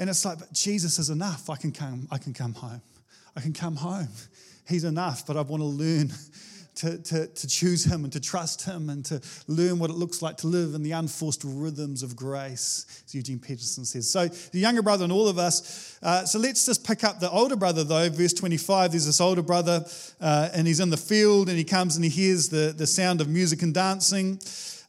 And 0.00 0.08
it's 0.08 0.24
like, 0.24 0.38
but 0.38 0.52
Jesus 0.52 0.98
is 0.98 1.10
enough. 1.10 1.50
I 1.50 1.56
can 1.56 1.72
come, 1.72 2.08
I 2.10 2.16
can 2.16 2.32
come 2.32 2.54
home. 2.54 2.80
I 3.36 3.40
can 3.42 3.52
come 3.52 3.76
home. 3.76 4.08
He's 4.66 4.84
enough, 4.84 5.26
but 5.26 5.36
I 5.36 5.42
want 5.42 5.60
to 5.60 5.66
learn 5.66 6.10
to, 6.76 6.96
to, 6.96 7.26
to 7.26 7.46
choose 7.46 7.84
Him 7.84 8.04
and 8.04 8.12
to 8.14 8.20
trust 8.20 8.64
Him 8.64 8.88
and 8.88 9.04
to 9.04 9.20
learn 9.46 9.78
what 9.78 9.90
it 9.90 9.96
looks 9.96 10.22
like 10.22 10.38
to 10.38 10.46
live 10.46 10.74
in 10.74 10.82
the 10.82 10.92
unforced 10.92 11.42
rhythms 11.44 12.02
of 12.02 12.16
grace, 12.16 13.02
as 13.04 13.14
Eugene 13.14 13.38
Peterson 13.38 13.84
says. 13.84 14.10
So, 14.10 14.28
the 14.28 14.58
younger 14.58 14.80
brother 14.80 15.04
and 15.04 15.12
all 15.12 15.28
of 15.28 15.38
us. 15.38 15.98
Uh, 16.02 16.24
so, 16.24 16.38
let's 16.38 16.64
just 16.64 16.86
pick 16.86 17.04
up 17.04 17.20
the 17.20 17.30
older 17.30 17.56
brother, 17.56 17.84
though. 17.84 18.08
Verse 18.08 18.32
25 18.32 18.92
there's 18.92 19.04
this 19.04 19.20
older 19.20 19.42
brother, 19.42 19.84
uh, 20.18 20.48
and 20.54 20.66
he's 20.66 20.80
in 20.80 20.88
the 20.88 20.96
field 20.96 21.50
and 21.50 21.58
he 21.58 21.64
comes 21.64 21.96
and 21.96 22.04
he 22.04 22.10
hears 22.10 22.48
the, 22.48 22.72
the 22.74 22.86
sound 22.86 23.20
of 23.20 23.28
music 23.28 23.62
and 23.62 23.74
dancing. 23.74 24.40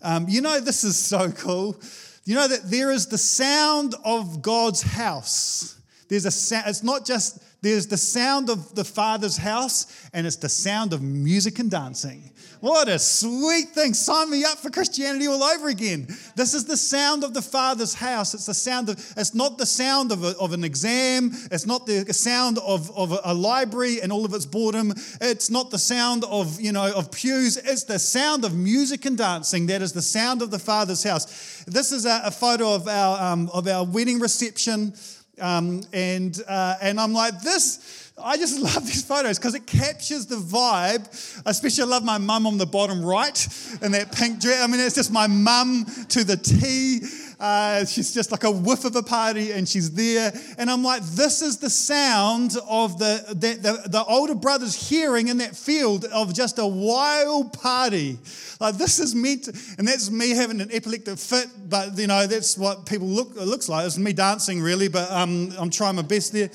Um, 0.01 0.27
you 0.29 0.39
know, 0.39 0.61
this 0.61 0.85
is 0.85 0.97
so 0.97 1.31
cool. 1.31 1.75
You 2.23 2.35
know 2.35 2.47
that 2.47 2.69
there 2.69 2.91
is 2.91 3.07
the 3.07 3.17
sound 3.17 3.95
of 4.05 4.41
God's 4.41 4.81
house. 4.81 5.79
There's 6.07 6.25
a 6.25 6.31
sound, 6.31 6.65
it's 6.67 6.83
not 6.83 7.05
just 7.05 7.41
there's 7.61 7.87
the 7.87 7.97
sound 7.97 8.49
of 8.49 8.73
the 8.75 8.83
Father's 8.83 9.37
house, 9.37 10.09
and 10.13 10.25
it's 10.25 10.35
the 10.35 10.49
sound 10.49 10.93
of 10.93 11.01
music 11.01 11.59
and 11.59 11.69
dancing. 11.69 12.31
What 12.61 12.87
a 12.87 12.99
sweet 12.99 13.69
thing. 13.69 13.95
Sign 13.95 14.29
me 14.29 14.45
up 14.45 14.59
for 14.59 14.69
Christianity 14.69 15.27
all 15.27 15.43
over 15.43 15.67
again. 15.67 16.05
This 16.35 16.53
is 16.53 16.65
the 16.65 16.77
sound 16.77 17.23
of 17.23 17.33
the 17.33 17.41
Father's 17.41 17.95
house. 17.95 18.35
It's 18.35 18.45
the 18.45 18.53
sound 18.53 18.87
of, 18.87 19.13
it's 19.17 19.33
not 19.33 19.57
the 19.57 19.65
sound 19.65 20.11
of, 20.11 20.23
a, 20.23 20.37
of 20.37 20.53
an 20.53 20.63
exam. 20.63 21.31
It's 21.51 21.65
not 21.65 21.87
the 21.87 22.05
sound 22.13 22.59
of, 22.59 22.95
of 22.95 23.19
a 23.25 23.33
library 23.33 23.99
and 24.01 24.11
all 24.11 24.25
of 24.25 24.33
its 24.35 24.45
boredom. 24.45 24.93
It's 25.19 25.49
not 25.49 25.71
the 25.71 25.79
sound 25.79 26.23
of, 26.25 26.61
you 26.61 26.71
know, 26.71 26.93
of 26.95 27.11
pews. 27.11 27.57
It's 27.57 27.83
the 27.85 27.97
sound 27.97 28.45
of 28.45 28.55
music 28.55 29.05
and 29.05 29.17
dancing. 29.17 29.65
That 29.65 29.81
is 29.81 29.93
the 29.93 30.03
sound 30.03 30.43
of 30.43 30.51
the 30.51 30.59
Father's 30.59 31.01
house. 31.01 31.63
This 31.65 31.91
is 31.91 32.05
a, 32.05 32.21
a 32.25 32.31
photo 32.31 32.75
of 32.75 32.87
our, 32.87 33.33
um, 33.33 33.49
of 33.51 33.67
our 33.67 33.83
wedding 33.83 34.19
reception. 34.19 34.93
Um, 35.39 35.81
and, 35.93 36.39
uh, 36.47 36.75
and 36.79 36.99
I'm 36.99 37.13
like, 37.13 37.41
this, 37.41 38.10
I 38.17 38.37
just 38.37 38.59
love 38.61 38.85
these 38.85 39.03
photos 39.03 39.37
because 39.37 39.55
it 39.55 39.65
captures 39.65 40.25
the 40.25 40.35
vibe. 40.35 41.07
Especially, 41.45 41.83
I 41.83 41.87
love 41.87 42.03
my 42.03 42.17
mum 42.17 42.47
on 42.47 42.57
the 42.57 42.65
bottom 42.65 43.03
right 43.03 43.47
in 43.81 43.91
that 43.93 44.11
pink 44.11 44.39
dress. 44.39 44.61
I 44.61 44.67
mean, 44.67 44.79
it's 44.79 44.95
just 44.95 45.11
my 45.11 45.27
mum 45.27 45.85
to 46.09 46.23
the 46.23 46.37
T. 46.37 47.01
Uh, 47.39 47.83
she's 47.85 48.13
just 48.13 48.31
like 48.31 48.43
a 48.43 48.51
whiff 48.51 48.85
of 48.85 48.95
a 48.95 49.01
party 49.01 49.51
and 49.51 49.67
she's 49.67 49.91
there. 49.91 50.31
And 50.59 50.69
I'm 50.69 50.83
like, 50.83 51.01
this 51.01 51.41
is 51.41 51.57
the 51.57 51.71
sound 51.71 52.55
of 52.69 52.99
the, 52.99 53.23
the, 53.29 53.55
the, 53.55 53.89
the 53.89 54.03
older 54.03 54.35
brothers 54.35 54.75
hearing 54.75 55.27
in 55.27 55.39
that 55.39 55.55
field 55.55 56.05
of 56.05 56.35
just 56.35 56.59
a 56.59 56.67
wild 56.67 57.53
party. 57.53 58.19
Like, 58.59 58.75
this 58.75 58.99
is 58.99 59.15
meant, 59.15 59.47
and 59.79 59.87
that's 59.87 60.11
me 60.11 60.35
having 60.35 60.61
an 60.61 60.69
epileptic 60.71 61.17
fit, 61.17 61.47
but 61.67 61.97
you 61.97 62.05
know, 62.05 62.27
that's 62.27 62.59
what 62.59 62.85
people 62.85 63.07
look, 63.07 63.35
it 63.35 63.45
looks 63.45 63.67
like. 63.67 63.87
It's 63.87 63.97
me 63.97 64.13
dancing, 64.13 64.61
really, 64.61 64.87
but 64.87 65.09
um, 65.09 65.51
I'm 65.57 65.71
trying 65.71 65.95
my 65.95 66.03
best 66.03 66.33
there. 66.33 66.51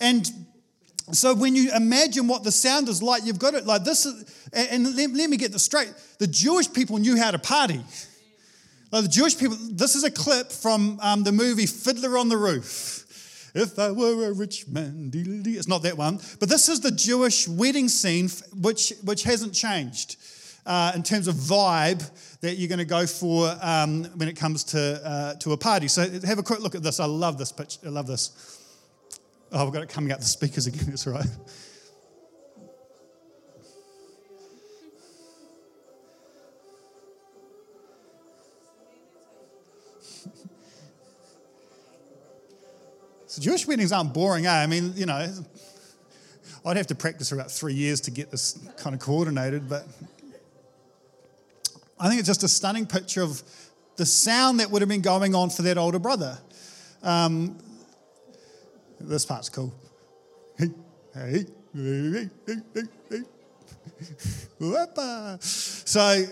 And 0.00 0.30
so 1.12 1.34
when 1.34 1.54
you 1.54 1.70
imagine 1.74 2.26
what 2.26 2.42
the 2.42 2.50
sound 2.50 2.88
is 2.88 3.02
like, 3.02 3.24
you've 3.24 3.38
got 3.38 3.54
it 3.54 3.64
like 3.64 3.84
this 3.84 4.06
is, 4.06 4.48
and 4.52 4.96
let, 4.96 5.10
let 5.12 5.30
me 5.30 5.36
get 5.36 5.52
this 5.52 5.64
straight. 5.64 5.92
The 6.18 6.26
Jewish 6.26 6.72
people 6.72 6.98
knew 6.98 7.16
how 7.16 7.30
to 7.30 7.38
party. 7.38 7.80
Like 8.90 9.02
the 9.04 9.08
Jewish 9.08 9.38
people, 9.38 9.56
this 9.70 9.94
is 9.94 10.04
a 10.04 10.10
clip 10.10 10.50
from 10.50 10.98
um, 11.00 11.22
the 11.22 11.32
movie 11.32 11.66
Fiddler 11.66 12.18
on 12.18 12.28
the 12.28 12.36
Roof. 12.36 13.52
If 13.54 13.78
I 13.78 13.90
were 13.90 14.28
a 14.28 14.32
rich 14.32 14.68
man, 14.68 15.10
it's 15.14 15.68
not 15.68 15.82
that 15.82 15.96
one, 15.96 16.18
but 16.40 16.48
this 16.48 16.68
is 16.68 16.80
the 16.80 16.90
Jewish 16.90 17.48
wedding 17.48 17.88
scene, 17.88 18.28
which, 18.60 18.92
which 19.02 19.22
hasn't 19.22 19.54
changed 19.54 20.16
uh, 20.66 20.92
in 20.94 21.02
terms 21.02 21.28
of 21.28 21.36
vibe 21.36 22.08
that 22.40 22.56
you're 22.56 22.68
going 22.68 22.78
to 22.78 22.84
go 22.84 23.06
for 23.06 23.56
um, 23.62 24.04
when 24.16 24.28
it 24.28 24.36
comes 24.36 24.64
to, 24.64 25.00
uh, 25.04 25.34
to 25.34 25.52
a 25.52 25.56
party. 25.56 25.88
So 25.88 26.02
have 26.26 26.38
a 26.38 26.42
quick 26.42 26.60
look 26.60 26.74
at 26.74 26.82
this. 26.82 27.00
I 27.00 27.06
love 27.06 27.38
this 27.38 27.52
picture. 27.52 27.80
I 27.86 27.90
love 27.90 28.06
this. 28.06 28.62
Oh, 29.52 29.66
I've 29.66 29.72
got 29.72 29.82
it 29.82 29.88
coming 29.88 30.12
out 30.12 30.18
the 30.20 30.24
speakers 30.26 30.66
again. 30.66 30.84
That's 30.88 31.06
right. 31.06 31.26
So 43.28 43.42
Jewish 43.42 43.66
weddings 43.66 43.92
aren't 43.92 44.14
boring, 44.14 44.46
eh? 44.46 44.50
I 44.50 44.66
mean, 44.66 44.94
you 44.96 45.04
know, 45.04 45.30
I'd 46.64 46.76
have 46.78 46.86
to 46.86 46.94
practice 46.94 47.28
for 47.28 47.34
about 47.34 47.50
three 47.50 47.74
years 47.74 48.00
to 48.02 48.10
get 48.10 48.30
this 48.30 48.58
kind 48.78 48.94
of 48.94 49.00
coordinated, 49.00 49.68
but 49.68 49.86
I 52.00 52.08
think 52.08 52.18
it's 52.18 52.28
just 52.28 52.44
a 52.44 52.48
stunning 52.48 52.86
picture 52.86 53.22
of 53.22 53.42
the 53.96 54.06
sound 54.06 54.60
that 54.60 54.70
would 54.70 54.80
have 54.80 54.88
been 54.88 55.02
going 55.02 55.34
on 55.34 55.50
for 55.50 55.60
that 55.62 55.76
older 55.76 55.98
brother. 55.98 56.38
Um, 57.02 57.58
this 59.00 59.24
part's 59.24 59.48
cool. 59.48 59.74
Hey, 60.58 60.70
hey, 61.14 61.46
hey, 61.74 62.30
hey, 62.46 62.56
hey, 62.74 62.82
hey. 63.10 63.22
So 65.40 66.24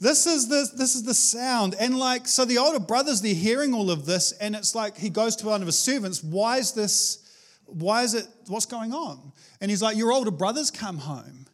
this 0.00 0.26
is 0.26 0.48
the, 0.48 0.68
this 0.76 0.94
is 0.94 1.02
the 1.02 1.14
sound. 1.14 1.74
And 1.78 1.98
like, 1.98 2.26
so 2.26 2.44
the 2.44 2.58
older 2.58 2.80
brothers, 2.80 3.22
they're 3.22 3.34
hearing 3.34 3.74
all 3.74 3.90
of 3.90 4.06
this, 4.06 4.32
and 4.32 4.54
it's 4.54 4.74
like 4.74 4.96
he 4.96 5.10
goes 5.10 5.36
to 5.36 5.46
one 5.46 5.60
of 5.62 5.66
his 5.66 5.78
servants, 5.78 6.22
why 6.22 6.58
is 6.58 6.72
this, 6.72 7.20
why 7.66 8.02
is 8.02 8.14
it, 8.14 8.26
what's 8.48 8.66
going 8.66 8.92
on? 8.92 9.32
And 9.60 9.70
he's 9.70 9.82
like, 9.82 9.96
your 9.96 10.12
older 10.12 10.30
brothers 10.30 10.70
come 10.70 10.98
home. 10.98 11.46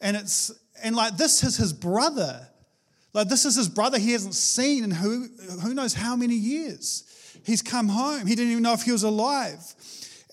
And 0.00 0.16
it's, 0.16 0.52
and 0.82 0.94
like, 0.94 1.16
this 1.16 1.42
is 1.42 1.56
his 1.56 1.72
brother. 1.72 2.46
Like, 3.12 3.28
this 3.28 3.44
is 3.44 3.54
his 3.54 3.68
brother 3.68 3.98
he 3.98 4.12
hasn't 4.12 4.34
seen 4.34 4.84
in 4.84 4.90
who, 4.90 5.28
who 5.62 5.72
knows 5.72 5.94
how 5.94 6.16
many 6.16 6.34
years. 6.34 7.04
He's 7.44 7.62
come 7.62 7.88
home. 7.88 8.26
He 8.26 8.34
didn't 8.34 8.52
even 8.52 8.62
know 8.62 8.72
if 8.72 8.82
he 8.82 8.92
was 8.92 9.02
alive. 9.02 9.60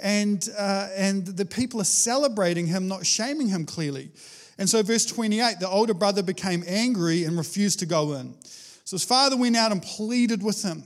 And, 0.01 0.47
uh, 0.57 0.89
and 0.95 1.25
the 1.25 1.45
people 1.45 1.81
are 1.81 1.85
celebrating 1.85 2.67
him, 2.67 2.87
not 2.87 3.05
shaming 3.05 3.47
him 3.47 3.65
clearly. 3.65 4.09
And 4.57 4.69
so, 4.69 4.81
verse 4.83 5.05
28 5.05 5.59
the 5.59 5.69
older 5.69 5.93
brother 5.93 6.23
became 6.23 6.63
angry 6.67 7.23
and 7.23 7.37
refused 7.37 7.79
to 7.79 7.85
go 7.85 8.13
in. 8.13 8.35
So 8.83 8.95
his 8.95 9.05
father 9.05 9.37
went 9.37 9.55
out 9.55 9.71
and 9.71 9.81
pleaded 9.81 10.43
with 10.43 10.63
him. 10.63 10.83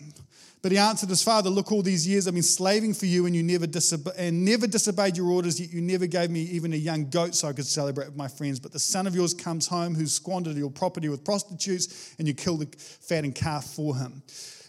But 0.61 0.71
he 0.71 0.79
answered 0.79 1.09
his 1.09 1.21
father, 1.21 1.49
Look, 1.49 1.71
all 1.71 1.83
these 1.83 2.07
years 2.07 2.27
I've 2.27 2.33
been 2.33 2.41
slaving 2.41 2.95
for 2.95 3.05
you, 3.05 3.27
and 3.27 3.35
you 3.35 3.43
never, 3.43 3.67
disobe- 3.67 4.15
and 4.17 4.43
never 4.43 4.65
disobeyed 4.65 5.15
your 5.15 5.27
orders, 5.27 5.59
yet 5.59 5.71
you 5.71 5.79
never 5.79 6.07
gave 6.07 6.31
me 6.31 6.41
even 6.41 6.73
a 6.73 6.75
young 6.75 7.09
goat 7.11 7.35
so 7.35 7.47
I 7.47 7.53
could 7.53 7.67
celebrate 7.67 8.07
with 8.07 8.15
my 8.15 8.27
friends. 8.27 8.59
But 8.59 8.71
the 8.71 8.79
son 8.79 9.05
of 9.05 9.13
yours 9.13 9.35
comes 9.35 9.67
home 9.67 9.93
who 9.93 10.07
squandered 10.07 10.55
your 10.55 10.71
property 10.71 11.07
with 11.07 11.23
prostitutes, 11.23 12.15
and 12.17 12.27
you 12.27 12.33
kill 12.33 12.57
the 12.57 12.67
fattened 12.77 13.35
calf 13.35 13.65
for 13.65 13.95
him. 13.95 14.23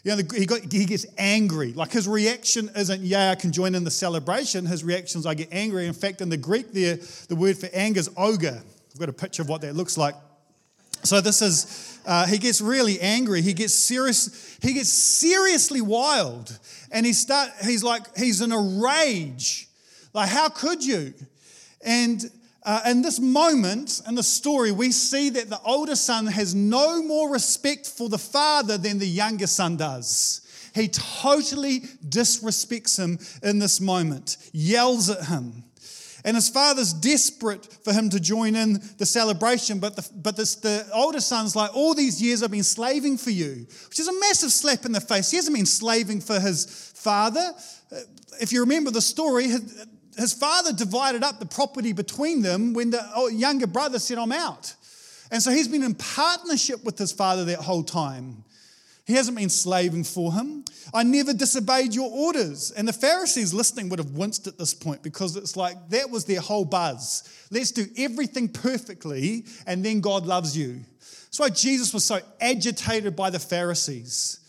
You 0.07 0.15
know, 0.15 0.23
he, 0.33 0.45
got, 0.45 0.71
he 0.71 0.85
gets 0.85 1.05
angry. 1.17 1.73
Like 1.73 1.91
his 1.91 2.07
reaction 2.07 2.69
isn't, 2.77 3.01
yeah, 3.01 3.31
I 3.31 3.35
can 3.35 3.51
join 3.51 3.75
in 3.75 3.83
the 3.83 3.91
celebration. 3.91 4.65
His 4.65 4.81
reaction 4.81 5.19
is, 5.19 5.25
I 5.25 5.33
get 5.33 5.49
angry. 5.51 5.85
In 5.85 5.91
fact, 5.91 6.21
in 6.21 6.29
the 6.29 6.37
Greek, 6.37 6.71
there, 6.71 6.97
the 7.27 7.35
word 7.35 7.57
for 7.57 7.67
anger 7.73 7.99
is 7.99 8.09
ogre. 8.15 8.63
I've 8.93 8.99
got 9.01 9.09
a 9.09 9.13
picture 9.13 9.41
of 9.41 9.49
what 9.49 9.59
that 9.63 9.75
looks 9.75 9.97
like. 9.97 10.15
So 11.03 11.19
this 11.19 11.41
is, 11.41 11.99
uh, 12.05 12.25
he 12.25 12.37
gets 12.37 12.61
really 12.61 13.01
angry. 13.01 13.41
He 13.41 13.51
gets 13.51 13.73
serious. 13.73 14.57
He 14.61 14.75
gets 14.75 14.87
seriously 14.87 15.81
wild, 15.81 16.57
and 16.89 17.05
he 17.05 17.11
start. 17.11 17.49
He's 17.63 17.83
like 17.83 18.17
he's 18.17 18.39
in 18.39 18.53
a 18.53 18.59
rage. 18.59 19.67
Like 20.13 20.29
how 20.29 20.47
could 20.47 20.83
you? 20.83 21.13
And 21.81 22.23
uh, 22.67 22.81
in 22.85 23.01
this 23.01 23.17
moment 23.17 24.01
in 24.05 24.15
the 24.15 24.21
story, 24.21 24.73
we 24.73 24.91
see 24.91 25.29
that 25.29 25.49
the 25.49 25.61
older 25.61 25.95
son 25.95 26.27
has 26.27 26.53
no 26.53 27.01
more 27.01 27.31
respect 27.31 27.87
for 27.87 28.09
the 28.09 28.17
father 28.17 28.77
than 28.77 28.99
the 28.99 29.07
younger 29.07 29.47
son 29.47 29.77
does. 29.77 30.41
He 30.75 30.89
totally 30.89 31.79
disrespects 31.79 32.99
him 32.99 33.19
in 33.41 33.59
this 33.59 33.79
moment, 33.79 34.35
yells 34.51 35.09
at 35.09 35.27
him. 35.27 35.63
And 36.25 36.35
his 36.35 36.49
father's 36.49 36.91
desperate 36.91 37.65
for 37.85 37.93
him 37.93 38.09
to 38.09 38.19
join 38.19 38.53
in 38.57 38.81
the 38.97 39.05
celebration, 39.05 39.79
but, 39.79 39.95
the, 39.95 40.05
but 40.13 40.35
this, 40.35 40.55
the 40.55 40.85
older 40.93 41.21
son's 41.21 41.55
like, 41.55 41.73
All 41.73 41.93
these 41.93 42.21
years 42.21 42.43
I've 42.43 42.51
been 42.51 42.63
slaving 42.63 43.17
for 43.17 43.31
you, 43.31 43.65
which 43.87 43.99
is 43.99 44.09
a 44.09 44.19
massive 44.19 44.51
slap 44.51 44.83
in 44.83 44.91
the 44.91 44.99
face. 44.99 45.31
He 45.31 45.37
hasn't 45.37 45.55
been 45.55 45.65
slaving 45.65 46.19
for 46.19 46.37
his 46.37 46.91
father. 46.95 47.53
Uh, 47.89 47.99
if 48.41 48.51
you 48.51 48.59
remember 48.59 48.91
the 48.91 49.01
story, 49.01 49.47
his 50.17 50.33
father 50.33 50.73
divided 50.73 51.23
up 51.23 51.39
the 51.39 51.45
property 51.45 51.93
between 51.93 52.41
them 52.41 52.73
when 52.73 52.89
the 52.89 53.29
younger 53.31 53.67
brother 53.67 53.99
said, 53.99 54.17
I'm 54.17 54.31
out. 54.31 54.73
And 55.31 55.41
so 55.41 55.51
he's 55.51 55.67
been 55.67 55.83
in 55.83 55.95
partnership 55.95 56.83
with 56.83 56.97
his 56.97 57.11
father 57.11 57.45
that 57.45 57.59
whole 57.59 57.83
time. 57.83 58.43
He 59.05 59.13
hasn't 59.13 59.37
been 59.37 59.49
slaving 59.49 60.03
for 60.03 60.33
him. 60.33 60.65
I 60.93 61.03
never 61.03 61.31
disobeyed 61.33 61.93
your 61.93 62.09
orders. 62.11 62.71
And 62.71 62.85
the 62.85 62.93
Pharisees 62.93 63.53
listening 63.53 63.87
would 63.89 63.99
have 63.99 64.11
winced 64.11 64.47
at 64.47 64.57
this 64.57 64.73
point 64.73 65.01
because 65.01 65.37
it's 65.37 65.55
like 65.55 65.89
that 65.89 66.09
was 66.09 66.25
their 66.25 66.41
whole 66.41 66.65
buzz. 66.65 67.23
Let's 67.49 67.71
do 67.71 67.85
everything 67.97 68.49
perfectly 68.49 69.45
and 69.65 69.83
then 69.83 70.01
God 70.01 70.25
loves 70.25 70.57
you. 70.57 70.81
That's 70.99 71.39
why 71.39 71.49
Jesus 71.49 71.93
was 71.93 72.03
so 72.03 72.19
agitated 72.41 73.15
by 73.15 73.29
the 73.29 73.39
Pharisees. 73.39 74.41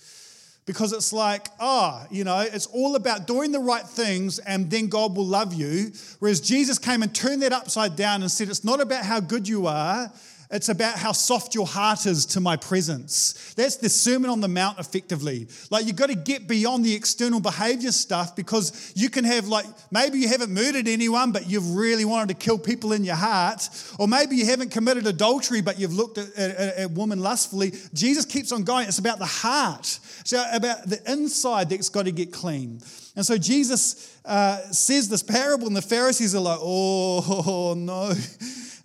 Because 0.68 0.92
it's 0.92 1.14
like, 1.14 1.48
ah, 1.58 2.02
oh, 2.02 2.06
you 2.10 2.24
know, 2.24 2.40
it's 2.40 2.66
all 2.66 2.94
about 2.94 3.26
doing 3.26 3.52
the 3.52 3.58
right 3.58 3.86
things 3.86 4.38
and 4.38 4.70
then 4.70 4.88
God 4.88 5.16
will 5.16 5.24
love 5.24 5.54
you. 5.54 5.92
Whereas 6.18 6.42
Jesus 6.42 6.78
came 6.78 7.02
and 7.02 7.14
turned 7.14 7.40
that 7.40 7.54
upside 7.54 7.96
down 7.96 8.20
and 8.20 8.30
said, 8.30 8.50
it's 8.50 8.64
not 8.64 8.78
about 8.78 9.02
how 9.02 9.18
good 9.18 9.48
you 9.48 9.66
are, 9.66 10.12
it's 10.50 10.70
about 10.70 10.98
how 10.98 11.12
soft 11.12 11.54
your 11.54 11.66
heart 11.66 12.06
is 12.06 12.24
to 12.26 12.40
my 12.40 12.56
presence. 12.56 13.52
That's 13.54 13.76
the 13.76 13.90
Sermon 13.90 14.30
on 14.30 14.40
the 14.40 14.48
Mount, 14.48 14.78
effectively. 14.78 15.46
Like, 15.70 15.86
you've 15.86 15.96
got 15.96 16.08
to 16.08 16.14
get 16.14 16.48
beyond 16.48 16.86
the 16.86 16.94
external 16.94 17.38
behavior 17.38 17.92
stuff 17.92 18.34
because 18.34 18.92
you 18.96 19.10
can 19.10 19.24
have, 19.24 19.46
like, 19.46 19.66
maybe 19.90 20.18
you 20.18 20.28
haven't 20.28 20.50
murdered 20.50 20.88
anyone, 20.88 21.32
but 21.32 21.50
you've 21.50 21.74
really 21.74 22.06
wanted 22.06 22.28
to 22.28 22.34
kill 22.34 22.58
people 22.58 22.94
in 22.94 23.04
your 23.04 23.16
heart. 23.16 23.68
Or 23.98 24.08
maybe 24.08 24.36
you 24.36 24.46
haven't 24.46 24.70
committed 24.70 25.06
adultery, 25.06 25.60
but 25.60 25.78
you've 25.78 25.92
looked 25.92 26.16
at 26.16 26.28
a, 26.38 26.88
woman 26.88 27.20
lustfully. 27.20 27.74
Jesus 27.92 28.24
keeps 28.24 28.50
on 28.50 28.64
going. 28.64 28.88
It's 28.88 28.98
about 28.98 29.18
the 29.18 29.26
heart, 29.26 30.00
it's 30.20 30.32
about 30.32 30.88
the 30.88 31.00
inside 31.06 31.68
that's 31.68 31.90
got 31.90 32.06
to 32.06 32.12
get 32.12 32.32
clean. 32.32 32.80
And 33.16 33.26
so 33.26 33.36
Jesus 33.36 34.18
uh, 34.24 34.58
says 34.70 35.10
this 35.10 35.22
parable, 35.22 35.66
and 35.66 35.76
the 35.76 35.82
Pharisees 35.82 36.34
are 36.34 36.40
like, 36.40 36.58
oh, 36.62 37.74
no. 37.76 38.14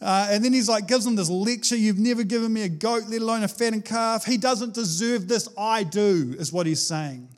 Uh, 0.04 0.28
and 0.32 0.44
then 0.44 0.52
he's 0.52 0.68
like, 0.68 0.86
gives 0.86 1.06
them 1.06 1.16
this 1.16 1.30
lecture 1.30 1.78
You've 1.78 1.98
never 1.98 2.24
given 2.24 2.52
me 2.52 2.64
a 2.64 2.70
goat, 2.70 3.04
let 3.08 3.22
alone 3.22 3.44
a 3.44 3.48
fattened 3.48 3.86
calf. 3.86 4.26
He 4.26 4.38
doesn't 4.38 4.74
deserve 4.74 5.30
this, 5.30 5.48
I 5.58 5.84
do, 5.84 6.36
is 6.38 6.52
what 6.52 6.68
he's 6.68 6.86
saying. 6.86 7.30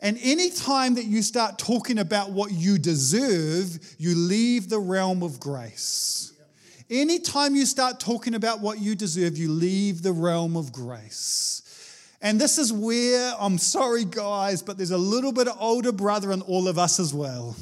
And 0.00 0.18
any 0.20 0.50
time 0.50 0.96
that 0.96 1.04
you 1.04 1.22
start 1.22 1.58
talking 1.58 2.00
about 2.00 2.32
what 2.32 2.50
you 2.50 2.76
deserve, 2.76 3.78
you 3.98 4.16
leave 4.16 4.68
the 4.68 4.80
realm 4.80 5.22
of 5.22 5.38
grace. 5.38 6.32
Anytime 6.90 7.54
you 7.54 7.64
start 7.66 8.00
talking 8.00 8.34
about 8.34 8.60
what 8.60 8.80
you 8.80 8.96
deserve, 8.96 9.38
you 9.38 9.48
leave 9.52 10.02
the 10.02 10.12
realm 10.12 10.56
of 10.56 10.72
grace. 10.72 11.62
And 12.20 12.40
this 12.40 12.58
is 12.58 12.72
where, 12.72 13.32
I'm 13.38 13.58
sorry, 13.58 14.04
guys, 14.04 14.60
but 14.60 14.76
there's 14.76 14.90
a 14.90 14.98
little 14.98 15.32
bit 15.32 15.46
of 15.46 15.56
older 15.60 15.92
brother 15.92 16.32
in 16.32 16.42
all 16.42 16.66
of 16.66 16.78
us 16.78 16.98
as 16.98 17.14
well. 17.14 17.54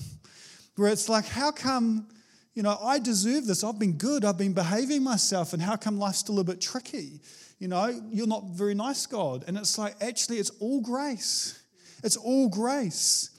Where 0.77 0.91
it's 0.91 1.11
like, 1.11 1.27
how 1.27 1.53
come 1.53 2.07
you 2.55 2.63
know, 2.63 2.77
I 2.83 2.99
deserve 2.99 3.47
this. 3.47 3.63
I've 3.63 3.79
been 3.79 3.95
good. 3.95 4.25
I've 4.25 4.39
been 4.39 4.53
behaving 4.53 5.03
myself. 5.03 5.53
And 5.53 5.63
how 5.63 5.77
come 5.77 5.99
life's 5.99 6.19
still 6.19 6.41
a 6.41 6.45
bit 6.45 6.61
tricky? 6.61 7.21
You 7.59 7.69
know, 7.69 8.03
you're 8.11 8.27
not 8.27 8.45
very 8.51 8.75
nice, 8.75 9.07
God. 9.07 9.45
And 9.47 9.57
it's 9.57 9.79
like, 9.79 9.95
actually, 10.01 10.39
it's 10.39 10.51
all 10.61 10.81
grace. 10.81 11.63
It's 12.03 12.17
all 12.17 12.49
grace. 12.49 13.31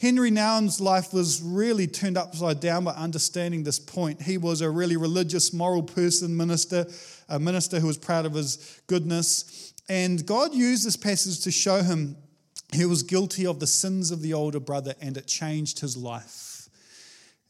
Henry 0.00 0.30
Nouwen's 0.30 0.80
life 0.80 1.12
was 1.12 1.42
really 1.42 1.86
turned 1.86 2.18
upside 2.18 2.60
down 2.60 2.84
by 2.84 2.92
understanding 2.92 3.64
this 3.64 3.78
point. 3.78 4.22
He 4.22 4.38
was 4.38 4.60
a 4.60 4.70
really 4.70 4.96
religious, 4.96 5.52
moral 5.52 5.82
person, 5.82 6.36
minister, 6.36 6.86
a 7.28 7.38
minister 7.38 7.80
who 7.80 7.86
was 7.86 7.98
proud 7.98 8.26
of 8.26 8.34
his 8.34 8.82
goodness. 8.86 9.72
And 9.88 10.24
God 10.26 10.54
used 10.54 10.86
this 10.86 10.96
passage 10.96 11.40
to 11.44 11.50
show 11.50 11.82
him 11.82 12.16
he 12.72 12.84
was 12.86 13.02
guilty 13.02 13.46
of 13.46 13.60
the 13.60 13.66
sins 13.66 14.10
of 14.10 14.20
the 14.20 14.34
older 14.34 14.60
brother, 14.60 14.94
and 15.00 15.16
it 15.16 15.26
changed 15.26 15.80
his 15.80 15.96
life. 15.96 16.53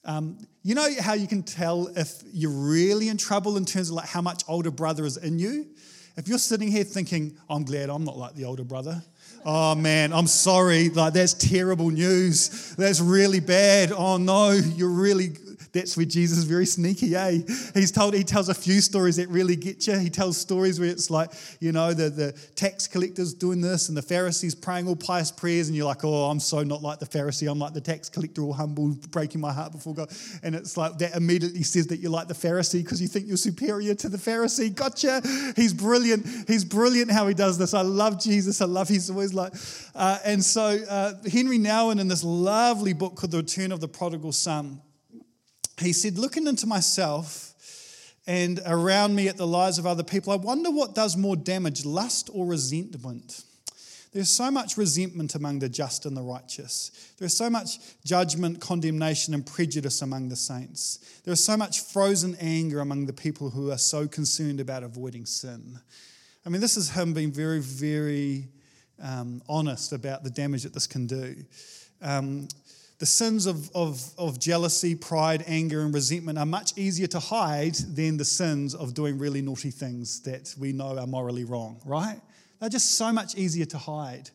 Um, 0.04 0.38
you 0.62 0.74
know 0.74 0.88
how 1.00 1.14
you 1.14 1.26
can 1.26 1.42
tell 1.42 1.88
if 1.96 2.22
you're 2.32 2.50
really 2.50 3.08
in 3.08 3.16
trouble 3.16 3.56
in 3.56 3.64
terms 3.64 3.88
of 3.88 3.96
like 3.96 4.08
how 4.08 4.20
much 4.20 4.42
older 4.48 4.70
brother 4.70 5.04
is 5.04 5.16
in 5.16 5.38
you? 5.38 5.66
If 6.16 6.28
you're 6.28 6.38
sitting 6.38 6.68
here 6.68 6.84
thinking, 6.84 7.36
I'm 7.50 7.64
glad 7.64 7.90
I'm 7.90 8.04
not 8.04 8.16
like 8.16 8.34
the 8.34 8.44
older 8.44 8.64
brother. 8.64 9.02
Oh 9.44 9.74
man, 9.74 10.12
I'm 10.12 10.26
sorry. 10.26 10.88
Like 10.88 11.12
that's 11.12 11.34
terrible 11.34 11.90
news. 11.90 12.74
That's 12.76 13.00
really 13.00 13.40
bad. 13.40 13.92
Oh 13.92 14.16
no, 14.16 14.50
you're 14.50 14.88
really 14.88 15.36
that's 15.74 15.96
where 15.96 16.06
Jesus 16.06 16.38
is 16.38 16.44
very 16.44 16.66
sneaky, 16.66 17.14
eh? 17.16 17.40
He's 17.74 17.90
told, 17.90 18.14
he 18.14 18.22
tells 18.22 18.48
a 18.48 18.54
few 18.54 18.80
stories 18.80 19.16
that 19.16 19.28
really 19.28 19.56
get 19.56 19.86
you. 19.86 19.98
He 19.98 20.08
tells 20.08 20.38
stories 20.38 20.78
where 20.78 20.88
it's 20.88 21.10
like, 21.10 21.30
you 21.60 21.72
know, 21.72 21.92
the, 21.92 22.08
the 22.08 22.32
tax 22.54 22.86
collectors 22.86 23.34
doing 23.34 23.60
this 23.60 23.88
and 23.88 23.98
the 23.98 24.02
Pharisees 24.02 24.54
praying 24.54 24.86
all 24.86 24.94
pious 24.94 25.32
prayers, 25.32 25.66
and 25.68 25.76
you're 25.76 25.86
like, 25.86 26.04
oh, 26.04 26.30
I'm 26.30 26.38
so 26.38 26.62
not 26.62 26.80
like 26.80 27.00
the 27.00 27.06
Pharisee. 27.06 27.50
I'm 27.50 27.58
like 27.58 27.74
the 27.74 27.80
tax 27.80 28.08
collector, 28.08 28.42
all 28.42 28.52
humble, 28.52 28.96
breaking 29.10 29.40
my 29.40 29.52
heart 29.52 29.72
before 29.72 29.94
God. 29.94 30.12
And 30.42 30.54
it's 30.54 30.76
like 30.76 30.98
that 30.98 31.16
immediately 31.16 31.64
says 31.64 31.88
that 31.88 31.98
you're 31.98 32.10
like 32.10 32.28
the 32.28 32.34
Pharisee 32.34 32.84
because 32.84 33.02
you 33.02 33.08
think 33.08 33.26
you're 33.26 33.36
superior 33.36 33.94
to 33.96 34.08
the 34.08 34.16
Pharisee. 34.18 34.72
Gotcha. 34.72 35.20
He's 35.56 35.74
brilliant. 35.74 36.24
He's 36.46 36.64
brilliant 36.64 37.10
how 37.10 37.26
he 37.26 37.34
does 37.34 37.58
this. 37.58 37.74
I 37.74 37.82
love 37.82 38.20
Jesus. 38.20 38.60
I 38.60 38.66
love 38.66 38.88
he's 38.88 39.10
always 39.10 39.34
like, 39.34 39.52
uh, 39.96 40.18
and 40.24 40.44
so 40.44 40.78
uh, 40.88 41.14
Henry 41.30 41.58
Nouwen 41.58 42.00
in 42.00 42.06
this 42.06 42.22
lovely 42.22 42.92
book 42.92 43.16
called 43.16 43.32
The 43.32 43.38
Return 43.38 43.72
of 43.72 43.80
the 43.80 43.88
Prodigal 43.88 44.30
Son 44.30 44.80
he 45.80 45.92
said, 45.92 46.18
looking 46.18 46.46
into 46.46 46.66
myself 46.66 47.52
and 48.26 48.60
around 48.64 49.14
me 49.14 49.28
at 49.28 49.36
the 49.36 49.46
lives 49.46 49.78
of 49.78 49.86
other 49.86 50.02
people, 50.02 50.32
I 50.32 50.36
wonder 50.36 50.70
what 50.70 50.94
does 50.94 51.16
more 51.16 51.36
damage, 51.36 51.84
lust 51.84 52.30
or 52.32 52.46
resentment? 52.46 53.42
There's 54.12 54.30
so 54.30 54.48
much 54.48 54.76
resentment 54.76 55.34
among 55.34 55.58
the 55.58 55.68
just 55.68 56.06
and 56.06 56.16
the 56.16 56.22
righteous. 56.22 57.12
There's 57.18 57.36
so 57.36 57.50
much 57.50 57.78
judgment, 58.04 58.60
condemnation, 58.60 59.34
and 59.34 59.44
prejudice 59.44 60.02
among 60.02 60.28
the 60.28 60.36
saints. 60.36 61.20
There's 61.24 61.42
so 61.42 61.56
much 61.56 61.80
frozen 61.80 62.36
anger 62.40 62.78
among 62.78 63.06
the 63.06 63.12
people 63.12 63.50
who 63.50 63.72
are 63.72 63.78
so 63.78 64.06
concerned 64.06 64.60
about 64.60 64.84
avoiding 64.84 65.26
sin. 65.26 65.80
I 66.46 66.48
mean, 66.48 66.60
this 66.60 66.76
is 66.76 66.90
him 66.90 67.12
being 67.12 67.32
very, 67.32 67.60
very 67.60 68.46
um, 69.02 69.42
honest 69.48 69.92
about 69.92 70.22
the 70.22 70.30
damage 70.30 70.62
that 70.62 70.74
this 70.74 70.86
can 70.86 71.08
do. 71.08 71.34
Um, 72.00 72.46
the 72.98 73.06
sins 73.06 73.46
of, 73.46 73.70
of, 73.74 74.02
of 74.16 74.38
jealousy, 74.38 74.94
pride, 74.94 75.44
anger, 75.46 75.80
and 75.82 75.92
resentment 75.92 76.38
are 76.38 76.46
much 76.46 76.76
easier 76.78 77.06
to 77.08 77.18
hide 77.18 77.74
than 77.74 78.16
the 78.16 78.24
sins 78.24 78.74
of 78.74 78.94
doing 78.94 79.18
really 79.18 79.42
naughty 79.42 79.70
things 79.70 80.20
that 80.22 80.54
we 80.58 80.72
know 80.72 80.96
are 80.98 81.06
morally 81.06 81.44
wrong, 81.44 81.80
right? 81.84 82.20
They're 82.60 82.68
just 82.68 82.94
so 82.94 83.12
much 83.12 83.34
easier 83.34 83.66
to 83.66 83.78
hide. 83.78 84.30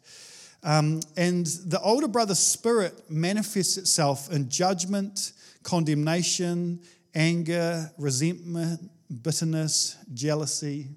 Um, 0.62 1.00
and 1.16 1.46
the 1.46 1.80
older 1.82 2.08
brother's 2.08 2.40
spirit 2.40 3.10
manifests 3.10 3.78
itself 3.78 4.32
in 4.32 4.50
judgment, 4.50 5.32
condemnation, 5.64 6.82
anger, 7.16 7.92
resentment, 7.98 8.92
bitterness, 9.24 9.98
jealousy, 10.14 10.88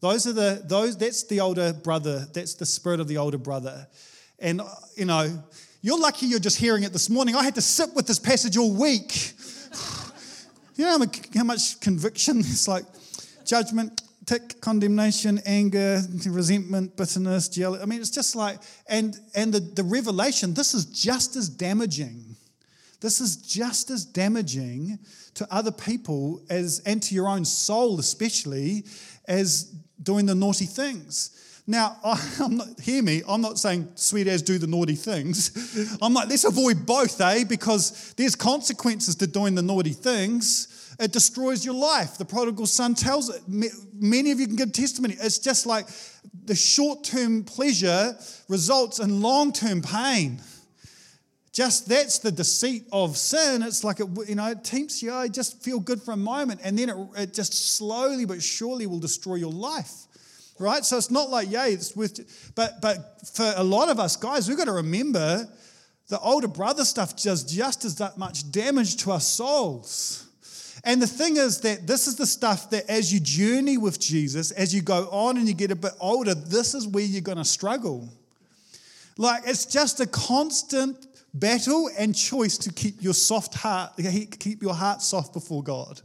Those 0.00 0.26
are 0.28 0.32
the 0.32 0.62
those 0.64 0.96
that's 0.96 1.24
the 1.24 1.40
older 1.40 1.72
brother, 1.72 2.26
that's 2.32 2.54
the 2.54 2.66
spirit 2.66 3.00
of 3.00 3.08
the 3.08 3.16
older 3.16 3.38
brother. 3.38 3.88
And 4.38 4.60
you 4.96 5.06
know, 5.06 5.42
you're 5.80 5.98
lucky 5.98 6.26
you're 6.26 6.40
just 6.40 6.58
hearing 6.58 6.82
it 6.82 6.92
this 6.92 7.08
morning. 7.08 7.34
I 7.36 7.44
had 7.44 7.54
to 7.54 7.60
sit 7.60 7.94
with 7.94 8.06
this 8.06 8.18
passage 8.18 8.56
all 8.56 8.72
week. 8.72 9.32
you 10.76 10.84
know 10.84 10.98
how 11.34 11.44
much 11.44 11.80
conviction? 11.80 12.38
It's 12.40 12.66
like 12.66 12.84
judgment, 13.44 14.02
tick, 14.26 14.60
condemnation, 14.60 15.40
anger, 15.46 16.02
resentment, 16.26 16.96
bitterness, 16.96 17.48
jealousy. 17.48 17.82
I 17.82 17.86
mean, 17.86 18.00
it's 18.00 18.10
just 18.10 18.34
like, 18.34 18.58
and 18.88 19.16
and 19.34 19.52
the, 19.52 19.60
the 19.60 19.84
revelation, 19.84 20.54
this 20.54 20.74
is 20.74 20.84
just 20.84 21.36
as 21.36 21.48
damaging. 21.48 22.36
This 23.00 23.20
is 23.20 23.36
just 23.36 23.90
as 23.90 24.04
damaging 24.04 24.98
to 25.34 25.46
other 25.50 25.70
people 25.70 26.42
as 26.50 26.82
and 26.84 27.00
to 27.04 27.14
your 27.14 27.28
own 27.28 27.44
soul, 27.44 28.00
especially, 28.00 28.84
as 29.26 29.72
doing 30.02 30.26
the 30.26 30.34
naughty 30.34 30.66
things. 30.66 31.30
Now, 31.68 31.98
I, 32.04 32.18
am 32.40 32.56
not, 32.56 32.80
hear 32.80 33.02
me, 33.02 33.22
I'm 33.28 33.42
not 33.42 33.58
saying 33.58 33.88
sweet 33.94 34.26
as 34.26 34.42
do 34.42 34.58
the 34.58 34.66
naughty 34.66 34.94
things. 34.96 35.98
I'm 36.02 36.14
like, 36.14 36.28
let's 36.28 36.44
avoid 36.44 36.84
both, 36.86 37.20
eh? 37.20 37.44
Because 37.44 38.14
there's 38.16 38.34
consequences 38.34 39.14
to 39.16 39.26
doing 39.28 39.54
the 39.54 39.62
naughty 39.62 39.92
things. 39.92 40.96
It 40.98 41.12
destroys 41.12 41.64
your 41.64 41.74
life. 41.74 42.16
The 42.18 42.24
prodigal 42.24 42.66
son 42.66 42.94
tells 42.94 43.28
it. 43.28 43.42
Many 43.46 44.32
of 44.32 44.40
you 44.40 44.46
can 44.48 44.56
give 44.56 44.72
testimony. 44.72 45.16
It's 45.20 45.38
just 45.38 45.64
like 45.64 45.86
the 46.46 46.56
short 46.56 47.04
term 47.04 47.44
pleasure 47.44 48.16
results 48.48 48.98
in 48.98 49.20
long 49.20 49.52
term 49.52 49.82
pain. 49.82 50.40
Just 51.52 51.88
that's 51.88 52.18
the 52.18 52.32
deceit 52.32 52.84
of 52.92 53.16
sin. 53.16 53.62
It's 53.62 53.84
like, 53.84 54.00
it, 54.00 54.08
you 54.26 54.34
know, 54.34 54.48
it 54.48 54.64
tempts 54.64 55.02
you. 55.02 55.12
I 55.12 55.28
just 55.28 55.62
feel 55.62 55.78
good 55.78 56.02
for 56.02 56.12
a 56.12 56.16
moment, 56.16 56.60
and 56.64 56.78
then 56.78 56.88
it, 56.88 56.96
it 57.16 57.34
just 57.34 57.76
slowly 57.76 58.24
but 58.24 58.42
surely 58.42 58.86
will 58.86 59.00
destroy 59.00 59.36
your 59.36 59.52
life 59.52 60.07
right? 60.58 60.84
So 60.84 60.96
it's 60.96 61.10
not 61.10 61.30
like, 61.30 61.50
yay, 61.50 61.72
it's 61.72 61.94
with, 61.96 62.52
but, 62.54 62.80
but 62.80 63.26
for 63.32 63.52
a 63.56 63.64
lot 63.64 63.88
of 63.88 63.98
us 63.98 64.16
guys, 64.16 64.48
we've 64.48 64.58
got 64.58 64.64
to 64.64 64.72
remember 64.72 65.48
the 66.08 66.18
older 66.20 66.48
brother 66.48 66.84
stuff 66.84 67.16
does 67.16 67.44
just 67.44 67.84
as 67.84 67.96
that 67.96 68.16
much 68.16 68.50
damage 68.50 68.96
to 68.98 69.12
our 69.12 69.20
souls. 69.20 70.26
And 70.84 71.02
the 71.02 71.06
thing 71.06 71.36
is 71.36 71.60
that 71.60 71.86
this 71.86 72.06
is 72.06 72.16
the 72.16 72.26
stuff 72.26 72.70
that 72.70 72.88
as 72.88 73.12
you 73.12 73.20
journey 73.20 73.76
with 73.76 74.00
Jesus, 74.00 74.52
as 74.52 74.74
you 74.74 74.80
go 74.80 75.08
on 75.10 75.36
and 75.36 75.46
you 75.46 75.54
get 75.54 75.70
a 75.70 75.76
bit 75.76 75.92
older, 76.00 76.34
this 76.34 76.74
is 76.74 76.86
where 76.86 77.04
you're 77.04 77.20
going 77.20 77.38
to 77.38 77.44
struggle. 77.44 78.08
Like 79.16 79.42
it's 79.46 79.66
just 79.66 80.00
a 80.00 80.06
constant 80.06 81.06
battle 81.34 81.90
and 81.98 82.14
choice 82.14 82.56
to 82.58 82.72
keep 82.72 83.02
your 83.02 83.14
soft 83.14 83.54
heart, 83.54 83.92
keep 84.38 84.62
your 84.62 84.74
heart 84.74 85.02
soft 85.02 85.34
before 85.34 85.62
God. 85.62 86.00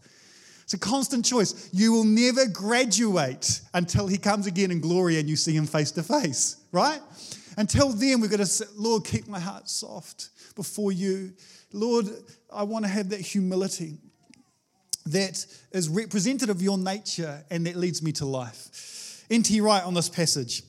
It's 0.74 0.84
a 0.84 0.89
constant 0.89 1.24
choice. 1.24 1.70
You 1.72 1.94
will 1.94 2.03
never 2.03 2.48
graduate 2.48 3.62
until 3.75 4.08
He 4.08 4.18
comes 4.18 4.48
again 4.48 4.72
in 4.72 4.80
glory 4.80 5.20
and 5.20 5.30
you 5.30 5.36
see 5.36 5.53
Him 5.53 5.68
face 5.68 5.92
to 5.92 6.01
face, 6.01 6.56
right? 6.72 7.00
Until 7.58 7.89
then, 7.89 8.22
we've 8.22 8.32
got 8.32 8.38
to 8.38 8.48
say, 8.48 8.65
Lord, 8.75 9.06
keep 9.06 9.27
my 9.27 9.39
heart 9.39 9.70
soft 9.70 10.30
before 10.56 10.92
you. 10.92 11.34
Lord, 11.72 12.08
I 12.51 12.63
want 12.63 12.86
to 12.86 12.89
have 12.89 13.10
that 13.10 13.20
humility 13.20 14.00
that 15.06 15.46
is 15.72 15.89
representative 15.89 16.56
of 16.56 16.63
your 16.63 16.80
nature 16.80 17.46
and 17.51 17.68
that 17.68 17.75
leads 17.75 18.01
me 18.01 18.12
to 18.13 18.25
life. 18.25 19.25
N.T. 19.30 19.62
Wright 19.62 19.84
on 19.84 19.94
this 19.94 20.10
passage. 20.10 20.63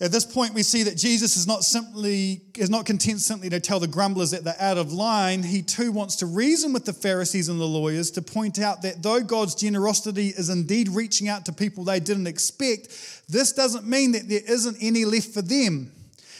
At 0.00 0.12
this 0.12 0.24
point, 0.24 0.54
we 0.54 0.62
see 0.62 0.84
that 0.84 0.96
Jesus 0.96 1.36
is 1.36 1.48
not 1.48 1.64
simply 1.64 2.42
is 2.56 2.70
not 2.70 2.86
content 2.86 3.20
simply 3.20 3.50
to 3.50 3.58
tell 3.58 3.80
the 3.80 3.88
grumblers 3.88 4.30
that 4.30 4.44
they're 4.44 4.54
out 4.60 4.78
of 4.78 4.92
line. 4.92 5.42
He 5.42 5.60
too 5.60 5.90
wants 5.90 6.14
to 6.16 6.26
reason 6.26 6.72
with 6.72 6.84
the 6.84 6.92
Pharisees 6.92 7.48
and 7.48 7.60
the 7.60 7.66
lawyers 7.66 8.12
to 8.12 8.22
point 8.22 8.60
out 8.60 8.82
that 8.82 9.02
though 9.02 9.20
God's 9.20 9.56
generosity 9.56 10.28
is 10.28 10.50
indeed 10.50 10.88
reaching 10.88 11.28
out 11.28 11.44
to 11.46 11.52
people 11.52 11.82
they 11.82 11.98
didn't 11.98 12.28
expect, 12.28 12.88
this 13.28 13.52
doesn't 13.52 13.86
mean 13.88 14.12
that 14.12 14.28
there 14.28 14.42
isn't 14.46 14.76
any 14.80 15.04
left 15.04 15.34
for 15.34 15.42
them. 15.42 15.90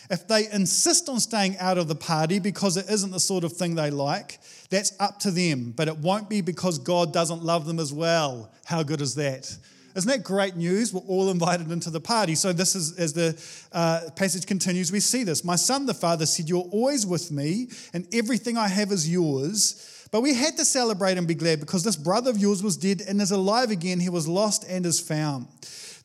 If 0.09 0.29
they 0.29 0.49
insist 0.51 1.09
on 1.09 1.19
staying 1.19 1.59
out 1.59 1.79
of 1.79 1.89
the 1.89 1.97
party 1.97 2.39
because 2.39 2.77
it 2.77 2.87
isn't 2.89 3.11
the 3.11 3.21
sort 3.21 3.43
of 3.43 3.53
thing 3.53 3.75
they 3.75 3.91
like, 3.91 4.39
that's 4.71 4.93
up 5.01 5.19
to 5.21 5.33
them. 5.33 5.73
But 5.77 5.89
it 5.89 5.99
won't 5.99 6.31
be 6.31 6.41
because 6.41 6.79
God 6.79 7.13
doesn't 7.13 7.43
love 7.43 7.67
them 7.67 7.81
as 7.81 7.93
well. 7.93 8.53
How 8.65 8.85
good 8.85 9.01
is 9.01 9.17
that? 9.17 9.55
Isn't 9.99 10.11
that 10.11 10.23
great 10.23 10.55
news? 10.55 10.95
We're 10.95 11.01
all 11.01 11.29
invited 11.29 11.73
into 11.73 11.91
the 11.91 12.01
party. 12.01 12.37
So, 12.37 12.53
this 12.53 12.77
is, 12.77 12.97
as 12.99 13.15
the 13.15 13.37
uh, 13.73 14.11
passage 14.15 14.47
continues, 14.47 14.93
we 14.93 15.01
see 15.01 15.25
this. 15.25 15.43
My 15.43 15.57
son, 15.57 15.87
the 15.87 15.95
father, 15.95 16.25
said, 16.25 16.49
You're 16.49 16.69
always 16.71 17.05
with 17.05 17.33
me, 17.33 17.67
and 17.93 18.07
everything 18.15 18.57
I 18.57 18.69
have 18.69 18.93
is 18.93 19.11
yours. 19.11 20.07
But 20.13 20.21
we 20.21 20.35
had 20.35 20.57
to 20.57 20.65
celebrate 20.65 21.19
and 21.19 21.27
be 21.27 21.35
glad 21.35 21.59
because 21.59 21.83
this 21.83 21.97
brother 21.97 22.31
of 22.31 22.39
yours 22.39 22.63
was 22.63 22.77
dead 22.77 23.03
and 23.09 23.21
is 23.21 23.33
alive 23.33 23.73
again. 23.73 23.99
He 23.99 24.09
was 24.09 24.29
lost 24.29 24.65
and 24.69 24.87
is 24.87 25.01
found. 25.01 25.49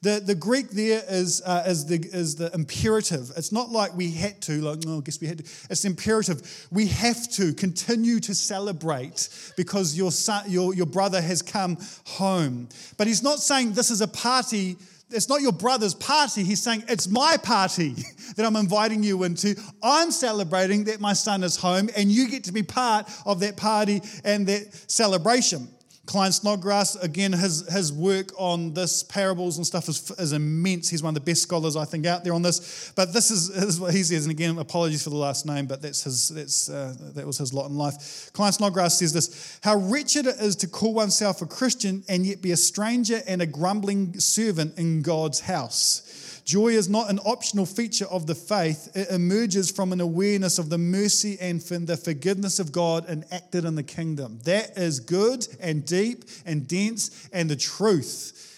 The, 0.04 0.20
the 0.20 0.36
Greek 0.36 0.70
there 0.72 1.02
is, 1.08 1.42
uh, 1.46 1.64
is, 1.66 1.86
the, 1.86 1.96
is 1.96 2.36
the 2.36 2.54
imperative. 2.54 3.32
It's 3.38 3.54
not 3.54 3.70
like 3.70 3.96
we 3.96 4.12
had 4.12 4.42
to, 4.42 4.60
like, 4.60 4.84
no, 4.84 4.98
I 4.98 5.02
guess 5.02 5.22
we 5.22 5.28
had 5.28 5.38
to. 5.38 5.44
It's 5.70 5.86
imperative. 5.86 6.68
We 6.72 6.88
have 6.88 7.32
to 7.32 7.54
continue 7.54 8.20
to 8.20 8.36
celebrate 8.36 9.30
because 9.56 9.96
your, 9.96 10.12
son, 10.12 10.44
your, 10.50 10.74
your 10.76 10.88
brother 10.88 11.22
has 11.22 11.42
come 11.42 11.78
home. 12.06 12.68
But 12.98 13.08
he's 13.08 13.24
not 13.24 13.40
saying 13.40 13.74
this 13.74 13.92
is 13.92 14.02
a 14.02 14.08
party 14.10 14.76
it's 15.14 15.30
not 15.30 15.42
your 15.42 15.52
brother's 15.52 15.94
party. 15.94 16.44
He's 16.44 16.62
saying, 16.62 16.86
It's 16.88 17.08
my 17.08 17.38
party 17.38 17.96
that 18.36 18.46
I'm 18.46 18.56
inviting 18.56 19.04
you 19.04 19.24
into. 19.24 19.56
I'm 19.84 20.10
celebrating 20.12 20.86
that 20.86 21.00
my 21.00 21.14
son 21.14 21.44
is 21.44 21.56
home, 21.56 21.90
and 21.96 22.12
you 22.12 22.28
get 22.28 22.46
to 22.46 22.52
be 22.52 22.64
part 22.64 23.10
of 23.26 23.40
that 23.42 23.56
party 23.56 24.02
and 24.24 24.48
that 24.48 24.74
celebration. 24.90 25.68
Klyne 26.06 26.34
Snodgrass, 26.34 26.98
again, 26.98 27.32
his, 27.32 27.66
his 27.72 27.94
work 27.94 28.32
on 28.38 28.74
this 28.74 29.04
parables 29.04 29.56
and 29.56 29.66
stuff 29.66 29.88
is, 29.88 30.12
is 30.12 30.34
immense. 30.34 30.90
He's 30.90 31.02
one 31.02 31.12
of 31.12 31.16
the 31.16 31.32
best 31.32 31.42
scholars, 31.44 31.78
I 31.78 31.86
think, 31.86 32.06
out 32.06 32.26
there 32.26 32.34
on 32.34 32.42
this. 32.42 32.92
But 32.94 33.14
this 33.14 33.32
is, 33.32 33.48
this 33.54 33.64
is 33.64 33.80
what 33.80 33.94
he 33.94 34.04
says. 34.04 34.26
And 34.26 34.32
again, 34.32 34.58
apologies 34.58 35.02
for 35.04 35.12
the 35.12 35.16
last 35.16 35.46
name, 35.46 35.66
but 35.66 35.82
that's 35.82 36.04
his, 36.04 36.28
that's, 36.28 36.70
uh, 36.70 36.94
that 37.16 37.26
was 37.26 37.38
his 37.38 37.54
lot 37.54 37.70
in 37.70 37.78
life. 37.78 38.32
Klyne 38.34 38.54
Snodgrass 38.54 39.00
says 39.00 39.14
this 39.14 39.60
How 39.64 39.78
wretched 39.78 40.28
it 40.28 40.36
is 40.42 40.58
to 40.58 40.68
call 40.68 40.94
oneself 40.94 41.42
a 41.42 41.46
Christian 41.46 42.04
and 42.10 42.26
yet 42.26 42.42
be 42.42 42.52
a 42.52 42.58
stranger 42.58 43.22
and 43.26 43.42
a 43.42 43.46
grumbling 43.46 44.20
servant 44.20 44.78
in 44.78 45.04
God's 45.04 45.40
house. 45.40 46.33
Joy 46.44 46.70
is 46.70 46.90
not 46.90 47.10
an 47.10 47.20
optional 47.20 47.66
feature 47.66 48.06
of 48.06 48.28
the 48.28 48.36
faith, 48.36 48.92
it 48.96 49.10
emerges 49.10 49.72
from 49.72 49.94
an 49.94 50.02
awareness 50.02 50.60
of 50.60 50.70
the 50.70 50.78
mercy 50.78 51.38
and 51.40 51.62
the 51.62 51.98
forgiveness 51.98 52.60
of 52.60 52.72
God 52.72 53.08
enacted 53.10 53.64
in 53.64 53.76
the 53.76 53.84
kingdom. 53.84 54.40
That 54.44 54.78
is 54.78 55.00
good 55.00 55.48
and 55.62 55.86
deep 55.86 56.26
and 56.46 56.68
dense 56.68 57.30
and 57.32 57.50
the 57.50 57.56
truth. 57.56 58.50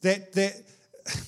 That, 0.00 0.32
that 0.32 0.62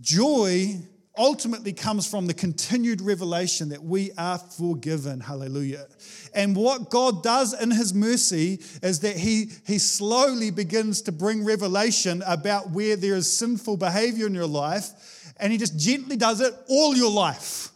joy 0.00 0.80
ultimately 1.16 1.72
comes 1.72 2.08
from 2.08 2.26
the 2.26 2.34
continued 2.34 3.00
revelation 3.00 3.68
that 3.70 3.82
we 3.82 4.12
are 4.18 4.38
forgiven. 4.38 5.20
Hallelujah. 5.20 5.86
And 6.34 6.54
what 6.54 6.90
God 6.90 7.22
does 7.22 7.60
in 7.60 7.70
His 7.70 7.92
mercy 7.92 8.60
is 8.82 9.00
that 9.00 9.16
He, 9.16 9.50
he 9.66 9.78
slowly 9.78 10.50
begins 10.50 11.02
to 11.02 11.12
bring 11.12 11.44
revelation 11.44 12.22
about 12.26 12.70
where 12.70 12.96
there 12.96 13.16
is 13.16 13.30
sinful 13.30 13.76
behavior 13.76 14.26
in 14.26 14.34
your 14.34 14.46
life 14.46 15.16
and 15.38 15.52
he 15.52 15.58
just 15.58 15.78
gently 15.78 16.16
does 16.16 16.40
it 16.40 16.54
all 16.68 16.96
your 16.96 17.10
life. 17.10 17.70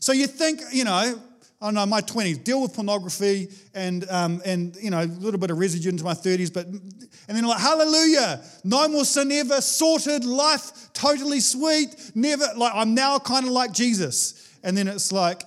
So 0.00 0.12
you 0.12 0.26
think, 0.26 0.60
you 0.72 0.84
know, 0.84 1.20
I 1.64 1.66
don't 1.68 1.74
know, 1.74 1.86
my 1.86 2.02
20s, 2.02 2.44
deal 2.44 2.60
with 2.60 2.74
pornography 2.74 3.48
and, 3.72 4.08
um, 4.10 4.42
and 4.44 4.76
you 4.76 4.90
know, 4.90 5.02
a 5.02 5.06
little 5.06 5.40
bit 5.40 5.50
of 5.50 5.58
residue 5.58 5.88
into 5.88 6.04
my 6.04 6.12
30s, 6.12 6.52
but, 6.52 6.66
and 6.66 6.82
then 7.28 7.44
like, 7.44 7.60
hallelujah, 7.60 8.42
no 8.64 8.86
more 8.88 9.04
sin 9.04 9.32
ever, 9.32 9.60
sorted, 9.62 10.24
life 10.24 10.92
totally 10.92 11.40
sweet, 11.40 12.12
never, 12.14 12.44
like, 12.56 12.72
I'm 12.74 12.94
now 12.94 13.18
kind 13.18 13.46
of 13.46 13.52
like 13.52 13.72
Jesus. 13.72 14.50
And 14.62 14.76
then 14.76 14.88
it's 14.88 15.10
like, 15.10 15.42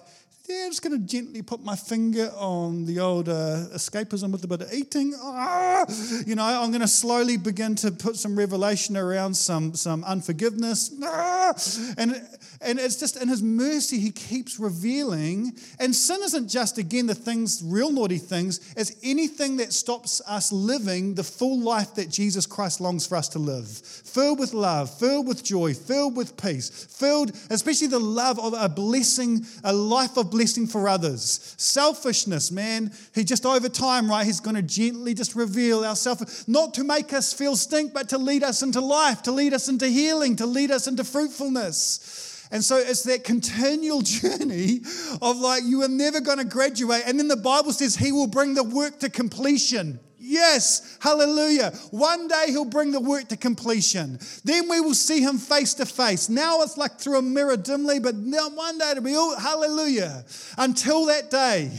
yeah, 0.48 0.64
I'm 0.64 0.72
just 0.72 0.82
going 0.82 0.98
to 0.98 1.06
gently 1.06 1.42
put 1.42 1.62
my 1.62 1.76
finger 1.76 2.32
on 2.38 2.86
the 2.86 3.02
old 3.02 3.28
uh, 3.28 3.66
escapism 3.76 4.32
with 4.32 4.46
a 4.46 4.48
bit 4.48 4.62
of 4.62 4.74
eating. 4.74 5.14
Ah! 5.22 5.86
You 6.26 6.36
know, 6.36 6.44
I'm 6.44 6.70
going 6.70 6.80
to 6.80 6.88
slowly 6.88 7.36
begin 7.36 7.76
to 7.76 7.92
put 7.92 8.16
some 8.16 8.38
revelation 8.38 8.96
around 8.96 9.34
some, 9.34 9.74
some 9.74 10.06
unforgiveness. 10.06 10.96
Ah! 11.04 11.54
And, 11.98 12.26
and 12.62 12.80
it's 12.80 12.96
just 12.96 13.22
in 13.22 13.28
his 13.28 13.44
mercy, 13.44 14.00
he 14.00 14.10
keeps 14.10 14.58
revealing. 14.58 15.52
And 15.82 15.94
sin 15.94 16.22
isn't 16.24 16.48
just, 16.48 16.78
again, 16.78 17.08
the 17.08 17.16
things, 17.16 17.62
real 17.66 17.92
naughty 17.92 18.18
things, 18.18 18.74
it's 18.78 18.96
anything 19.04 19.58
that 19.58 19.74
stops 19.74 20.22
us 20.28 20.54
living 20.54 21.16
the 21.16 21.26
full 21.26 21.60
life 21.60 21.96
that 21.96 22.10
Jesus 22.10 22.46
Christ 22.46 22.80
longs 22.80 23.06
for 23.06 23.18
us 23.18 23.28
to 23.30 23.40
live. 23.40 23.68
Filled 23.68 24.40
with 24.40 24.54
love, 24.54 24.98
filled 24.98 25.28
with 25.28 25.44
joy, 25.44 25.74
filled 25.74 26.16
with 26.16 26.38
peace, 26.42 26.86
filled, 26.86 27.36
especially 27.50 27.88
the 27.88 28.00
love 28.00 28.40
of 28.40 28.54
a 28.54 28.70
blessing, 28.70 29.46
a 29.66 29.74
life 29.74 30.16
of 30.16 30.32
blessing 30.32 30.37
for 30.68 30.88
others. 30.88 31.56
Selfishness, 31.58 32.52
man, 32.52 32.92
he 33.16 33.24
just 33.24 33.46
over 33.46 33.70
time, 33.70 34.10
right, 34.10 34.26
he's 34.26 34.40
going 34.40 34.56
to 34.56 34.62
gently 34.62 35.14
just 35.14 35.36
reveal 35.36 35.84
our 35.84 35.96
self, 35.96 36.48
not 36.48 36.74
to 36.76 36.84
make 36.84 37.14
us 37.14 37.34
feel 37.34 37.56
stink, 37.56 37.94
but 37.94 38.10
to 38.10 38.18
lead 38.18 38.44
us 38.44 38.62
into 38.62 38.82
life, 38.82 39.24
to 39.24 39.32
lead 39.32 39.54
us 39.54 39.70
into 39.70 39.88
healing, 39.88 40.36
to 40.36 40.46
lead 40.46 40.72
us 40.72 40.88
into 40.88 41.04
fruitfulness. 41.04 42.48
And 42.52 42.64
so 42.64 42.78
it's 42.78 43.04
that 43.04 43.24
continual 43.24 44.02
journey 44.04 44.82
of 45.22 45.38
like, 45.38 45.64
you 45.66 45.82
are 45.84 45.90
never 45.90 46.22
going 46.22 46.38
to 46.38 46.46
graduate. 46.46 47.04
And 47.06 47.20
then 47.20 47.28
the 47.28 47.36
Bible 47.38 47.74
says 47.74 47.96
he 47.96 48.12
will 48.12 48.28
bring 48.28 48.54
the 48.54 48.64
work 48.64 49.00
to 49.00 49.10
completion. 49.10 50.00
Yes, 50.28 50.98
hallelujah. 51.00 51.72
One 51.92 52.28
day 52.28 52.48
he'll 52.48 52.66
bring 52.66 52.92
the 52.92 53.00
work 53.00 53.30
to 53.30 53.38
completion. 53.38 54.20
Then 54.44 54.68
we 54.68 54.82
will 54.82 54.94
see 54.94 55.22
him 55.22 55.38
face 55.38 55.74
to 55.76 55.86
face. 55.86 56.28
Now 56.28 56.62
it's 56.64 56.78
like 56.78 57.00
through 57.00 57.20
a 57.20 57.22
mirror 57.22 57.56
dimly, 57.56 58.00
but 58.00 58.16
now 58.16 58.50
one 58.50 58.78
day 58.78 58.92
it'll 58.92 59.04
be 59.04 59.16
all 59.16 59.40
hallelujah. 59.40 60.26
Until 60.58 61.06
that 61.06 61.32
day, 61.32 61.72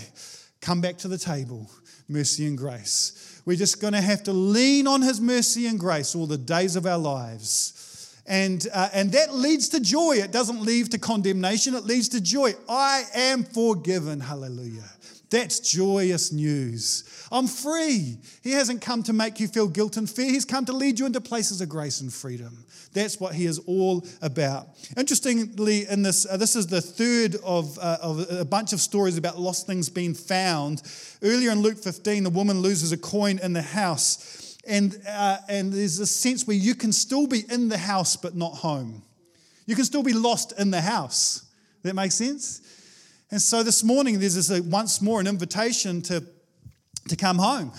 come 0.63 0.81
back 0.81 0.97
to 0.99 1.09
the 1.09 1.19
table, 1.19 1.71
mercy 2.09 2.47
and 2.47 2.57
grace. 2.57 3.43
We're 3.45 3.59
just 3.59 3.83
going 3.83 3.93
to 3.93 4.01
have 4.01 4.23
to 4.25 4.33
lean 4.33 4.87
on 4.87 5.03
his 5.03 5.21
mercy 5.21 5.67
and 5.67 5.79
grace 5.79 6.15
all 6.15 6.27
the 6.27 6.39
days 6.39 6.75
of 6.75 6.87
our 6.87 6.99
lives. 6.99 8.15
And, 8.27 8.67
uh, 8.73 8.89
and 8.95 9.13
that 9.13 9.35
leads 9.35 9.69
to 9.71 9.81
joy. 9.81 10.17
It 10.17 10.33
doesn't 10.33 10.63
lead 10.63 10.91
to 10.93 10.99
condemnation, 10.99 11.75
it 11.75 11.85
leads 11.85 12.09
to 12.11 12.21
joy. 12.21 12.55
I 12.69 13.05
am 13.15 13.45
forgiven. 13.45 14.21
Hallelujah. 14.21 14.89
That's 15.31 15.61
joyous 15.61 16.33
news. 16.33 17.27
I'm 17.31 17.47
free. 17.47 18.17
He 18.43 18.53
hasn't 18.53 18.81
come 18.81 19.03
to 19.05 19.13
make 19.13 19.41
you 19.41 19.49
feel 19.49 19.69
guilt 19.69 19.97
and 19.97 20.09
fear. 20.09 20.27
He's 20.27 20.47
come 20.47 20.65
to 20.65 20.73
lead 20.73 20.99
you 20.99 21.07
into 21.07 21.21
places 21.21 21.61
of 21.61 21.69
grace 21.69 22.01
and 22.01 22.13
freedom. 22.13 22.65
That's 22.95 23.21
what 23.21 23.35
he 23.35 23.45
is 23.45 23.59
all 23.61 24.07
about. 24.23 24.69
Interestingly, 24.97 25.87
in 25.87 26.03
this, 26.03 26.27
uh, 26.27 26.39
this 26.39 26.57
is 26.57 26.67
the 26.67 26.81
third 26.81 27.37
of, 27.45 27.79
uh, 27.79 27.99
of 28.01 28.31
a 28.31 28.45
bunch 28.45 28.73
of 28.73 28.81
stories 28.81 29.19
about 29.19 29.39
lost 29.39 29.67
things 29.67 29.91
being 29.91 30.15
found. 30.15 30.83
Earlier 31.23 31.51
in 31.51 31.61
Luke 31.61 31.79
15, 31.79 32.25
the 32.25 32.31
woman 32.31 32.61
loses 32.61 32.93
a 32.93 32.97
coin 32.97 33.39
in 33.39 33.53
the 33.53 33.63
house 33.63 34.49
and, 34.69 35.01
uh, 35.09 35.39
and 35.49 35.73
there's 35.73 35.99
a 35.99 36.07
sense 36.07 36.47
where 36.47 36.57
you 36.57 36.75
can 36.75 36.93
still 36.93 37.27
be 37.27 37.45
in 37.51 37.69
the 37.69 37.79
house 37.79 38.17
but 38.17 38.37
not 38.37 38.53
home. 38.53 39.03
You 39.67 39.75
can 39.75 39.85
still 39.85 40.03
be 40.03 40.13
lost 40.13 40.53
in 40.59 40.71
the 40.71 40.81
house. 40.81 41.45
That 41.83 41.95
makes 41.95 42.15
sense? 42.15 42.61
And 43.31 43.41
so 43.41 43.63
this 43.63 43.85
morning, 43.85 44.21
there's 44.21 44.35
this, 44.35 44.51
uh, 44.51 44.61
once 44.65 45.03
more 45.03 45.21
an 45.21 45.27
invitation 45.27 46.01
to, 46.03 46.25
to 47.09 47.17
come 47.17 47.39
home. 47.39 47.73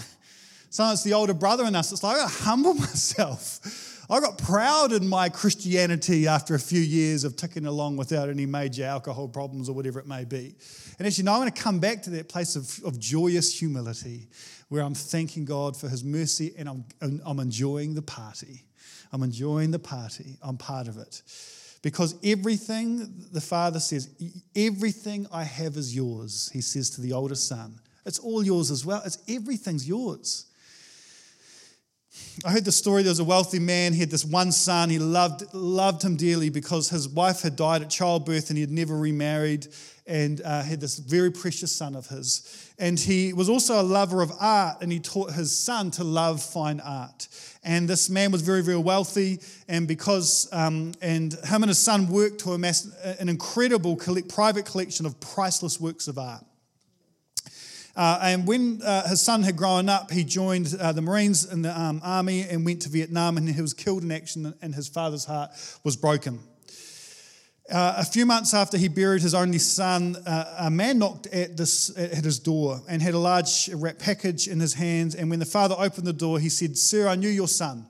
So 0.69 0.87
it's 0.91 1.03
the 1.03 1.13
older 1.13 1.33
brother 1.33 1.65
in 1.65 1.75
us. 1.75 1.91
It's 1.91 2.03
like, 2.03 2.19
I 2.19 2.27
humble 2.27 2.73
myself. 2.75 3.97
I 4.11 4.19
got 4.19 4.39
proud 4.39 4.91
in 4.91 5.07
my 5.07 5.29
Christianity 5.29 6.27
after 6.27 6.55
a 6.55 6.59
few 6.59 6.81
years 6.81 7.23
of 7.23 7.35
ticking 7.35 7.67
along 7.67 7.97
without 7.97 8.27
any 8.27 8.47
major 8.47 8.83
alcohol 8.83 9.27
problems 9.27 9.69
or 9.69 9.73
whatever 9.73 9.99
it 9.99 10.07
may 10.07 10.25
be. 10.25 10.55
And 10.97 11.17
you 11.17 11.23
know, 11.23 11.33
I'm 11.33 11.41
going 11.41 11.51
to 11.51 11.61
come 11.61 11.79
back 11.79 12.01
to 12.03 12.09
that 12.11 12.27
place 12.27 12.55
of, 12.55 12.83
of 12.83 12.99
joyous 12.99 13.57
humility 13.57 14.27
where 14.69 14.81
I'm 14.81 14.95
thanking 14.95 15.45
God 15.45 15.77
for 15.77 15.89
his 15.89 16.03
mercy 16.03 16.53
and 16.57 16.67
I'm, 16.67 16.85
I'm 17.23 17.39
enjoying 17.39 17.93
the 17.93 18.01
party. 18.01 18.63
I'm 19.11 19.21
enjoying 19.21 19.71
the 19.71 19.79
party. 19.79 20.37
I'm 20.41 20.57
part 20.57 20.87
of 20.87 20.97
it. 20.97 21.21
Because 21.81 22.15
everything, 22.23 23.25
the 23.31 23.41
father 23.41 23.79
says, 23.79 24.09
everything 24.55 25.27
I 25.31 25.43
have 25.43 25.77
is 25.77 25.95
yours, 25.95 26.49
he 26.51 26.61
says 26.61 26.89
to 26.91 27.01
the 27.01 27.13
older 27.13 27.35
son. 27.35 27.79
It's 28.05 28.19
all 28.19 28.43
yours 28.43 28.69
as 28.69 28.85
well. 28.85 29.01
It's 29.05 29.19
everything's 29.29 29.87
yours. 29.87 30.45
I 32.43 32.51
heard 32.51 32.65
the 32.65 32.71
story. 32.71 33.03
There 33.03 33.11
was 33.11 33.19
a 33.19 33.25
wealthy 33.25 33.59
man. 33.59 33.93
He 33.93 33.99
had 33.99 34.09
this 34.09 34.25
one 34.25 34.51
son. 34.51 34.89
He 34.89 34.99
loved, 34.99 35.53
loved 35.53 36.03
him 36.03 36.15
dearly 36.15 36.49
because 36.49 36.89
his 36.89 37.07
wife 37.07 37.41
had 37.41 37.55
died 37.55 37.81
at 37.81 37.89
childbirth 37.89 38.49
and 38.49 38.57
he 38.57 38.61
had 38.61 38.71
never 38.71 38.97
remarried 38.97 39.67
and 40.09 40.41
uh, 40.41 40.63
had 40.63 40.81
this 40.81 40.97
very 40.97 41.31
precious 41.31 41.71
son 41.71 41.95
of 41.95 42.07
his. 42.07 42.73
And 42.79 42.99
he 42.99 43.31
was 43.31 43.47
also 43.47 43.79
a 43.79 43.83
lover 43.83 44.21
of 44.21 44.31
art 44.39 44.81
and 44.81 44.91
he 44.91 44.99
taught 44.99 45.31
his 45.31 45.55
son 45.55 45.91
to 45.91 46.03
love 46.03 46.41
fine 46.41 46.79
art. 46.79 47.27
And 47.63 47.87
this 47.87 48.09
man 48.09 48.31
was 48.31 48.41
very, 48.41 48.63
very 48.63 48.77
wealthy. 48.77 49.39
And 49.67 49.87
because, 49.87 50.49
um, 50.51 50.93
and 51.01 51.33
him 51.33 51.61
and 51.61 51.67
his 51.67 51.77
son 51.77 52.07
worked 52.07 52.39
to 52.41 52.53
amass 52.53 52.87
an 53.19 53.29
incredible 53.29 53.95
collect, 53.95 54.29
private 54.29 54.65
collection 54.65 55.05
of 55.05 55.19
priceless 55.19 55.79
works 55.79 56.07
of 56.07 56.17
art. 56.17 56.43
Uh, 57.95 58.19
and 58.23 58.47
when 58.47 58.81
uh, 58.81 59.07
his 59.09 59.21
son 59.21 59.43
had 59.43 59.57
grown 59.57 59.89
up, 59.89 60.09
he 60.09 60.23
joined 60.23 60.73
uh, 60.79 60.91
the 60.93 61.01
Marines 61.01 61.51
in 61.51 61.61
the 61.61 61.79
um, 61.79 61.99
army 62.03 62.43
and 62.43 62.65
went 62.65 62.81
to 62.81 62.89
Vietnam, 62.89 63.35
and 63.35 63.49
he 63.49 63.61
was 63.61 63.73
killed 63.73 64.03
in 64.03 64.11
action, 64.11 64.53
and 64.61 64.73
his 64.73 64.87
father's 64.87 65.25
heart 65.25 65.51
was 65.83 65.97
broken. 65.97 66.39
Uh, 67.71 67.93
a 67.97 68.05
few 68.05 68.25
months 68.25 68.55
after 68.55 68.77
he 68.77 68.87
buried 68.87 69.21
his 69.21 69.35
only 69.35 69.59
son, 69.59 70.15
uh, 70.25 70.55
a 70.57 70.71
man 70.71 70.97
knocked 70.97 71.27
at, 71.27 71.55
this, 71.55 71.95
at 71.95 72.23
his 72.23 72.39
door 72.39 72.81
and 72.89 72.99
had 72.99 73.13
a 73.13 73.19
large 73.19 73.69
wrapped 73.73 73.99
package 73.99 74.47
in 74.47 74.59
his 74.59 74.73
hands. 74.73 75.13
And 75.13 75.29
when 75.29 75.37
the 75.37 75.45
father 75.45 75.75
opened 75.77 76.07
the 76.07 76.13
door, 76.13 76.39
he 76.39 76.49
said, 76.49 76.77
Sir, 76.77 77.07
I 77.07 77.15
knew 77.15 77.29
your 77.29 77.47
son. 77.47 77.85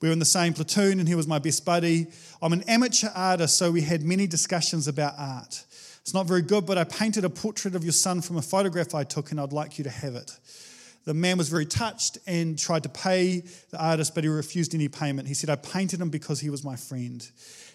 We 0.00 0.08
were 0.08 0.12
in 0.12 0.20
the 0.20 0.24
same 0.24 0.52
platoon, 0.52 1.00
and 1.00 1.08
he 1.08 1.16
was 1.16 1.26
my 1.26 1.40
best 1.40 1.64
buddy. 1.64 2.06
I'm 2.40 2.52
an 2.52 2.62
amateur 2.68 3.08
artist, 3.14 3.56
so 3.56 3.72
we 3.72 3.82
had 3.82 4.02
many 4.02 4.28
discussions 4.28 4.86
about 4.86 5.14
art. 5.18 5.64
It's 6.02 6.14
not 6.14 6.26
very 6.26 6.42
good, 6.42 6.66
but 6.66 6.78
I 6.78 6.84
painted 6.84 7.24
a 7.24 7.30
portrait 7.30 7.74
of 7.74 7.82
your 7.82 7.92
son 7.92 8.20
from 8.20 8.36
a 8.36 8.42
photograph 8.42 8.94
I 8.94 9.02
took, 9.04 9.32
and 9.32 9.40
I'd 9.40 9.52
like 9.52 9.78
you 9.78 9.84
to 9.84 9.90
have 9.90 10.14
it. 10.14 10.36
The 11.04 11.14
man 11.14 11.38
was 11.38 11.48
very 11.48 11.66
touched 11.66 12.18
and 12.28 12.56
tried 12.56 12.84
to 12.84 12.88
pay 12.88 13.42
the 13.70 13.84
artist, 13.84 14.14
but 14.14 14.22
he 14.22 14.30
refused 14.30 14.74
any 14.74 14.88
payment. 14.88 15.26
He 15.26 15.34
said, 15.34 15.50
I 15.50 15.56
painted 15.56 16.00
him 16.00 16.10
because 16.10 16.38
he 16.38 16.50
was 16.50 16.64
my 16.64 16.76
friend. 16.76 17.28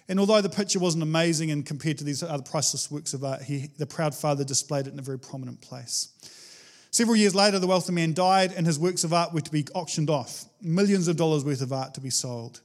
And 0.09 0.19
although 0.19 0.41
the 0.41 0.49
picture 0.49 0.79
wasn't 0.79 1.03
amazing 1.03 1.51
and 1.51 1.65
compared 1.65 1.97
to 1.97 2.03
these 2.03 2.23
other 2.23 2.43
priceless 2.43 2.89
works 2.89 3.13
of 3.13 3.23
art, 3.23 3.41
he, 3.41 3.69
the 3.77 3.85
proud 3.85 4.15
father 4.15 4.43
displayed 4.43 4.87
it 4.87 4.93
in 4.93 4.99
a 4.99 5.01
very 5.01 5.19
prominent 5.19 5.61
place. 5.61 6.09
Several 6.91 7.17
years 7.17 7.35
later, 7.35 7.59
the 7.59 7.67
wealthy 7.67 7.91
man 7.91 8.13
died, 8.13 8.53
and 8.53 8.65
his 8.65 8.79
works 8.79 9.03
of 9.03 9.13
art 9.13 9.33
were 9.33 9.41
to 9.41 9.51
be 9.51 9.65
auctioned 9.75 10.09
off. 10.09 10.45
Millions 10.61 11.07
of 11.07 11.17
dollars 11.17 11.43
worth 11.43 11.61
of 11.61 11.73
art 11.73 11.93
to 11.95 12.01
be 12.01 12.09
sold. 12.09 12.61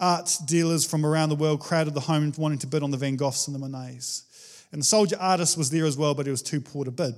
Art 0.00 0.36
dealers 0.46 0.84
from 0.84 1.06
around 1.06 1.28
the 1.28 1.36
world 1.36 1.60
crowded 1.60 1.94
the 1.94 2.00
home 2.00 2.32
wanting 2.36 2.58
to 2.58 2.66
bid 2.66 2.82
on 2.82 2.90
the 2.90 2.96
Van 2.96 3.16
Goghs 3.16 3.46
and 3.46 3.54
the 3.54 3.60
Monets. 3.60 4.66
And 4.72 4.80
the 4.80 4.86
soldier 4.86 5.16
artist 5.20 5.56
was 5.56 5.70
there 5.70 5.86
as 5.86 5.96
well, 5.96 6.14
but 6.14 6.26
he 6.26 6.30
was 6.30 6.42
too 6.42 6.60
poor 6.60 6.84
to 6.84 6.90
bid. 6.90 7.14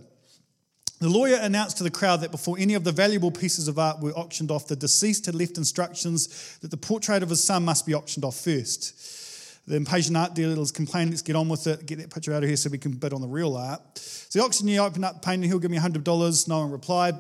The 1.00 1.08
lawyer 1.08 1.38
announced 1.40 1.78
to 1.78 1.82
the 1.82 1.90
crowd 1.90 2.20
that 2.20 2.30
before 2.30 2.56
any 2.58 2.74
of 2.74 2.84
the 2.84 2.92
valuable 2.92 3.32
pieces 3.32 3.66
of 3.66 3.78
art 3.78 4.00
were 4.00 4.12
auctioned 4.12 4.50
off, 4.50 4.68
the 4.68 4.76
deceased 4.76 5.26
had 5.26 5.34
left 5.34 5.58
instructions 5.58 6.58
that 6.60 6.70
the 6.70 6.76
portrait 6.76 7.24
of 7.24 7.30
his 7.30 7.42
son 7.42 7.64
must 7.64 7.86
be 7.86 7.94
auctioned 7.94 8.24
off 8.24 8.36
first. 8.36 9.21
The 9.66 9.76
impatient 9.76 10.16
art 10.16 10.34
dealers 10.34 10.72
complained, 10.72 11.10
let's 11.10 11.22
get 11.22 11.36
on 11.36 11.48
with 11.48 11.66
it, 11.66 11.86
get 11.86 11.98
that 11.98 12.12
picture 12.12 12.32
out 12.32 12.42
of 12.42 12.48
here 12.48 12.56
so 12.56 12.68
we 12.68 12.78
can 12.78 12.92
bid 12.92 13.12
on 13.12 13.20
the 13.20 13.28
real 13.28 13.56
art. 13.56 13.80
So 13.96 14.38
the 14.38 14.44
auctioneer 14.44 14.82
opened 14.82 15.04
up 15.04 15.22
painting, 15.22 15.48
he'll 15.48 15.60
give 15.60 15.70
me 15.70 15.78
$100. 15.78 16.48
No 16.48 16.60
one 16.60 16.70
replied. 16.70 17.14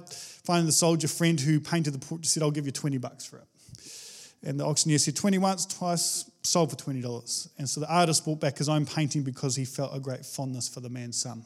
Finally, 0.44 0.66
the 0.66 0.72
soldier 0.72 1.06
friend 1.06 1.38
who 1.38 1.60
painted 1.60 1.94
the 1.94 1.98
portrait 1.98 2.26
said, 2.26 2.42
I'll 2.42 2.50
give 2.50 2.66
you 2.66 2.72
20 2.72 2.98
bucks 2.98 3.24
for 3.24 3.38
it. 3.38 3.44
And 4.44 4.58
the 4.58 4.64
auctioneer 4.64 4.98
said, 4.98 5.14
20 5.14 5.38
once, 5.38 5.66
twice, 5.66 6.28
sold 6.42 6.70
for 6.70 6.76
$20. 6.76 7.48
And 7.58 7.68
so 7.68 7.80
the 7.80 7.92
artist 7.92 8.24
brought 8.24 8.40
back 8.40 8.58
his 8.58 8.68
own 8.68 8.86
painting 8.86 9.22
because 9.22 9.54
he 9.54 9.64
felt 9.64 9.94
a 9.94 10.00
great 10.00 10.26
fondness 10.26 10.68
for 10.68 10.80
the 10.80 10.90
man's 10.90 11.20
son. 11.20 11.44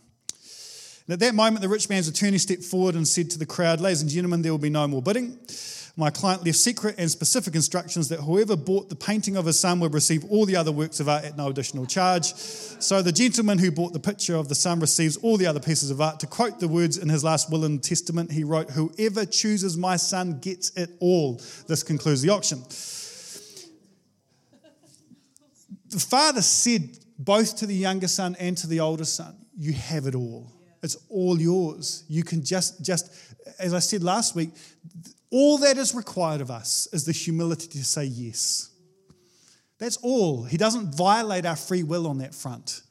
And 1.06 1.12
at 1.12 1.20
that 1.20 1.34
moment, 1.34 1.60
the 1.60 1.68
rich 1.68 1.88
man's 1.88 2.08
attorney 2.08 2.38
stepped 2.38 2.64
forward 2.64 2.94
and 2.94 3.06
said 3.06 3.30
to 3.30 3.38
the 3.38 3.46
crowd, 3.46 3.80
Ladies 3.80 4.00
and 4.00 4.10
gentlemen, 4.10 4.42
there 4.42 4.50
will 4.50 4.58
be 4.58 4.70
no 4.70 4.88
more 4.88 5.02
bidding. 5.02 5.38
My 5.98 6.10
client 6.10 6.44
left 6.44 6.58
secret 6.58 6.96
and 6.98 7.10
specific 7.10 7.54
instructions 7.54 8.10
that 8.10 8.20
whoever 8.20 8.54
bought 8.54 8.90
the 8.90 8.96
painting 8.96 9.36
of 9.36 9.46
his 9.46 9.58
son 9.58 9.80
would 9.80 9.94
receive 9.94 10.24
all 10.26 10.44
the 10.44 10.56
other 10.56 10.70
works 10.70 11.00
of 11.00 11.08
art 11.08 11.24
at 11.24 11.38
no 11.38 11.48
additional 11.48 11.86
charge. 11.86 12.34
So 12.34 13.00
the 13.00 13.12
gentleman 13.12 13.58
who 13.58 13.70
bought 13.70 13.94
the 13.94 14.00
picture 14.00 14.36
of 14.36 14.48
the 14.48 14.54
son 14.54 14.78
receives 14.78 15.16
all 15.16 15.38
the 15.38 15.46
other 15.46 15.60
pieces 15.60 15.90
of 15.90 16.00
art. 16.00 16.20
To 16.20 16.26
quote 16.26 16.60
the 16.60 16.68
words 16.68 16.98
in 16.98 17.08
his 17.08 17.24
last 17.24 17.50
will 17.50 17.64
and 17.64 17.82
testament, 17.82 18.30
he 18.30 18.44
wrote, 18.44 18.70
Whoever 18.70 19.24
chooses 19.24 19.78
my 19.78 19.96
son 19.96 20.38
gets 20.40 20.70
it 20.76 20.90
all. 21.00 21.40
This 21.66 21.82
concludes 21.82 22.20
the 22.20 22.28
auction 22.28 22.62
the 25.96 26.00
father 26.00 26.42
said 26.42 26.98
both 27.18 27.56
to 27.56 27.66
the 27.66 27.74
younger 27.74 28.08
son 28.08 28.36
and 28.38 28.56
to 28.58 28.66
the 28.66 28.80
older 28.80 29.04
son, 29.04 29.34
You 29.56 29.72
have 29.72 30.06
it 30.06 30.14
all. 30.14 30.52
It's 30.82 30.96
all 31.08 31.40
yours. 31.40 32.04
You 32.06 32.22
can 32.22 32.44
just, 32.44 32.84
just, 32.84 33.10
as 33.58 33.72
I 33.72 33.78
said 33.78 34.02
last 34.02 34.36
week, 34.36 34.50
all 35.30 35.58
that 35.58 35.76
is 35.76 35.94
required 35.94 36.40
of 36.40 36.50
us 36.50 36.88
is 36.92 37.04
the 37.04 37.12
humility 37.12 37.66
to 37.68 37.84
say 37.84 38.04
yes. 38.04 38.70
That's 39.78 39.98
all. 39.98 40.44
He 40.44 40.56
doesn't 40.56 40.94
violate 40.94 41.44
our 41.44 41.56
free 41.56 41.82
will 41.82 42.06
on 42.06 42.18
that 42.18 42.34
front. 42.34 42.82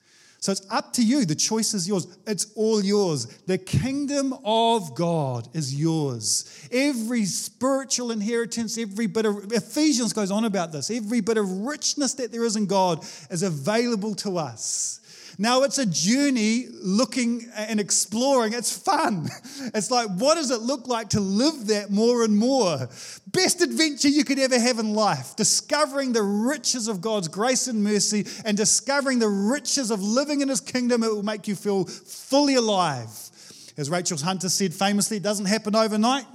So 0.45 0.51
it's 0.51 0.67
up 0.69 0.93
to 0.93 1.03
you. 1.03 1.25
The 1.25 1.33
choice 1.33 1.73
is 1.73 1.87
yours. 1.87 2.05
It's 2.27 2.53
all 2.55 2.83
yours. 2.83 3.25
The 3.47 3.57
kingdom 3.57 4.31
of 4.45 4.93
God 4.93 5.47
is 5.55 5.73
yours. 5.73 6.67
Every 6.71 7.25
spiritual 7.25 8.11
inheritance, 8.11 8.77
every 8.77 9.07
bit 9.07 9.25
of 9.25 9.51
Ephesians 9.51 10.13
goes 10.13 10.29
on 10.29 10.45
about 10.45 10.71
this. 10.71 10.91
Every 10.91 11.21
bit 11.21 11.37
of 11.37 11.49
richness 11.49 12.13
that 12.15 12.31
there 12.31 12.45
is 12.45 12.57
in 12.57 12.67
God 12.67 13.03
is 13.31 13.41
available 13.41 14.13
to 14.15 14.37
us. 14.37 14.99
Now 15.37 15.63
it's 15.63 15.77
a 15.77 15.85
journey 15.85 16.67
looking 16.71 17.49
and 17.55 17.79
exploring. 17.79 18.53
It's 18.53 18.75
fun. 18.77 19.27
It's 19.73 19.91
like, 19.91 20.07
what 20.09 20.35
does 20.35 20.51
it 20.51 20.61
look 20.61 20.87
like 20.87 21.09
to 21.09 21.19
live 21.19 21.67
that 21.67 21.91
more 21.91 22.23
and 22.23 22.37
more? 22.37 22.87
Best 23.27 23.61
adventure 23.61 24.07
you 24.07 24.23
could 24.23 24.39
ever 24.39 24.57
have 24.57 24.79
in 24.79 24.93
life. 24.93 25.35
Discovering 25.35 26.13
the 26.13 26.23
riches 26.23 26.87
of 26.87 27.01
God's 27.01 27.27
grace 27.27 27.67
and 27.67 27.83
mercy 27.83 28.25
and 28.45 28.55
discovering 28.55 29.19
the 29.19 29.27
riches 29.27 29.91
of 29.91 30.01
living 30.01 30.41
in 30.41 30.49
His 30.49 30.61
kingdom. 30.61 31.03
It 31.03 31.11
will 31.11 31.23
make 31.23 31.47
you 31.47 31.55
feel 31.55 31.85
fully 31.85 32.55
alive. 32.55 33.09
As 33.77 33.89
Rachel 33.89 34.17
Hunter 34.17 34.47
said 34.47 34.73
famously, 34.73 35.17
it 35.17 35.23
doesn't 35.23 35.47
happen 35.47 35.75
overnight. 35.75 36.25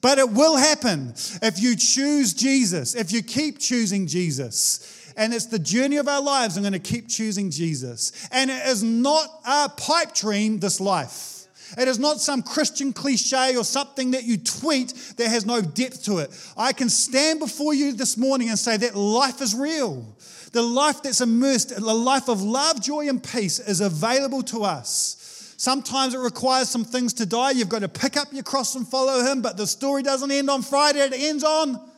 But 0.00 0.18
it 0.18 0.30
will 0.30 0.56
happen 0.56 1.12
if 1.42 1.60
you 1.60 1.76
choose 1.76 2.32
Jesus, 2.32 2.94
if 2.94 3.12
you 3.12 3.22
keep 3.22 3.58
choosing 3.58 4.06
Jesus 4.06 4.99
and 5.20 5.34
it's 5.34 5.46
the 5.46 5.58
journey 5.58 5.98
of 5.98 6.08
our 6.08 6.22
lives. 6.22 6.56
I'm 6.56 6.62
going 6.62 6.72
to 6.72 6.78
keep 6.78 7.06
choosing 7.06 7.50
Jesus. 7.50 8.26
And 8.32 8.50
it 8.50 8.66
is 8.66 8.82
not 8.82 9.28
a 9.46 9.68
pipe 9.68 10.14
dream, 10.14 10.60
this 10.60 10.80
life. 10.80 11.44
It 11.76 11.88
is 11.88 11.98
not 11.98 12.22
some 12.22 12.42
Christian 12.42 12.94
cliche 12.94 13.54
or 13.54 13.62
something 13.62 14.12
that 14.12 14.24
you 14.24 14.38
tweet 14.38 14.94
that 15.18 15.28
has 15.28 15.44
no 15.44 15.60
depth 15.60 16.04
to 16.06 16.18
it. 16.18 16.30
I 16.56 16.72
can 16.72 16.88
stand 16.88 17.38
before 17.38 17.74
you 17.74 17.92
this 17.92 18.16
morning 18.16 18.48
and 18.48 18.58
say 18.58 18.78
that 18.78 18.96
life 18.96 19.42
is 19.42 19.54
real. 19.54 20.16
The 20.52 20.62
life 20.62 21.02
that's 21.02 21.20
immersed, 21.20 21.76
the 21.76 21.94
life 21.94 22.30
of 22.30 22.40
love, 22.40 22.80
joy, 22.80 23.06
and 23.10 23.22
peace 23.22 23.60
is 23.60 23.82
available 23.82 24.42
to 24.44 24.64
us. 24.64 25.54
Sometimes 25.58 26.14
it 26.14 26.18
requires 26.18 26.70
some 26.70 26.86
things 26.86 27.12
to 27.12 27.26
die. 27.26 27.50
You've 27.50 27.68
got 27.68 27.80
to 27.80 27.90
pick 27.90 28.16
up 28.16 28.32
your 28.32 28.42
cross 28.42 28.74
and 28.74 28.88
follow 28.88 29.22
Him, 29.22 29.42
but 29.42 29.58
the 29.58 29.66
story 29.66 30.02
doesn't 30.02 30.30
end 30.30 30.48
on 30.48 30.62
Friday, 30.62 31.00
it 31.00 31.12
ends 31.12 31.44
on. 31.44 31.89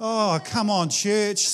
Oh, 0.00 0.40
come 0.44 0.70
on, 0.70 0.88
church. 0.88 1.46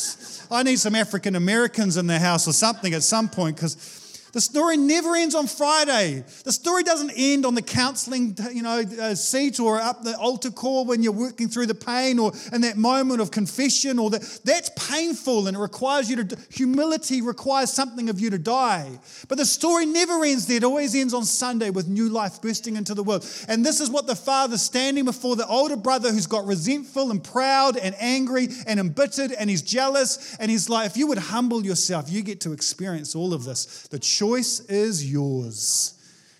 I 0.50 0.62
need 0.62 0.78
some 0.78 0.94
African 0.94 1.36
Americans 1.36 1.96
in 1.96 2.06
the 2.06 2.18
house 2.18 2.48
or 2.48 2.52
something 2.52 2.94
at 2.94 3.02
some 3.02 3.28
point 3.28 3.56
because 3.56 3.99
the 4.32 4.40
story 4.40 4.76
never 4.76 5.16
ends 5.16 5.34
on 5.34 5.46
Friday. 5.46 6.24
The 6.44 6.52
story 6.52 6.82
doesn't 6.82 7.12
end 7.16 7.44
on 7.44 7.54
the 7.54 7.62
counseling, 7.62 8.36
you 8.52 8.62
know, 8.62 8.82
uh, 9.00 9.14
seat 9.14 9.58
or 9.58 9.80
up 9.80 10.02
the 10.02 10.16
altar 10.16 10.50
call 10.50 10.84
when 10.84 11.02
you're 11.02 11.12
working 11.12 11.48
through 11.48 11.66
the 11.66 11.74
pain 11.74 12.18
or 12.18 12.32
in 12.52 12.60
that 12.60 12.76
moment 12.76 13.20
of 13.20 13.30
confession 13.30 13.98
or 13.98 14.10
that. 14.10 14.40
That's 14.44 14.70
painful 14.76 15.46
and 15.46 15.56
it 15.56 15.60
requires 15.60 16.08
you 16.08 16.24
to, 16.24 16.36
humility 16.50 17.22
requires 17.22 17.72
something 17.72 18.08
of 18.08 18.20
you 18.20 18.30
to 18.30 18.38
die. 18.38 18.98
But 19.28 19.38
the 19.38 19.46
story 19.46 19.86
never 19.86 20.24
ends 20.24 20.46
there. 20.46 20.58
It 20.58 20.64
always 20.64 20.94
ends 20.94 21.14
on 21.14 21.24
Sunday 21.24 21.70
with 21.70 21.88
new 21.88 22.08
life 22.08 22.40
bursting 22.40 22.76
into 22.76 22.94
the 22.94 23.02
world. 23.02 23.26
And 23.48 23.64
this 23.64 23.80
is 23.80 23.90
what 23.90 24.06
the 24.06 24.16
father 24.16 24.58
standing 24.58 25.04
before 25.04 25.36
the 25.36 25.46
older 25.46 25.76
brother 25.76 26.10
who's 26.12 26.26
got 26.26 26.46
resentful 26.46 27.10
and 27.10 27.22
proud 27.22 27.76
and 27.76 27.94
angry 27.98 28.48
and 28.66 28.78
embittered 28.78 29.32
and 29.32 29.50
he's 29.50 29.62
jealous. 29.62 30.36
And 30.38 30.50
he's 30.50 30.68
like, 30.68 30.86
if 30.86 30.96
you 30.96 31.06
would 31.08 31.18
humble 31.18 31.64
yourself, 31.64 32.10
you 32.10 32.22
get 32.22 32.40
to 32.42 32.52
experience 32.52 33.14
all 33.14 33.34
of 33.34 33.44
this. 33.44 33.88
The 33.88 33.98
choice 34.20 34.60
is 34.68 35.10
yours. 35.10 35.94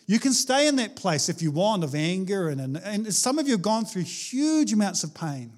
You 0.07 0.19
can 0.19 0.35
stay 0.35 0.69
in 0.69 0.77
that 0.77 0.97
place 0.97 1.31
if 1.31 1.41
you 1.41 1.51
want 1.51 1.83
of 1.83 1.95
anger, 1.95 2.51
and, 2.51 2.77
and, 2.77 3.15
some 3.15 3.39
of 3.39 3.47
you 3.47 3.53
have 3.53 3.63
gone 3.63 3.87
through 3.87 4.03
huge 4.03 4.75
amounts 4.75 5.03
of 5.03 5.15
pain. 5.15 5.51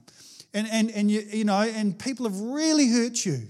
And, 0.55 0.69
and, 0.71 0.91
and 0.93 1.11
you, 1.11 1.23
you 1.33 1.45
know, 1.45 1.63
and 1.63 1.99
people 1.99 2.29
have 2.29 2.39
really 2.39 2.89
hurt 2.89 3.27
you. 3.27 3.41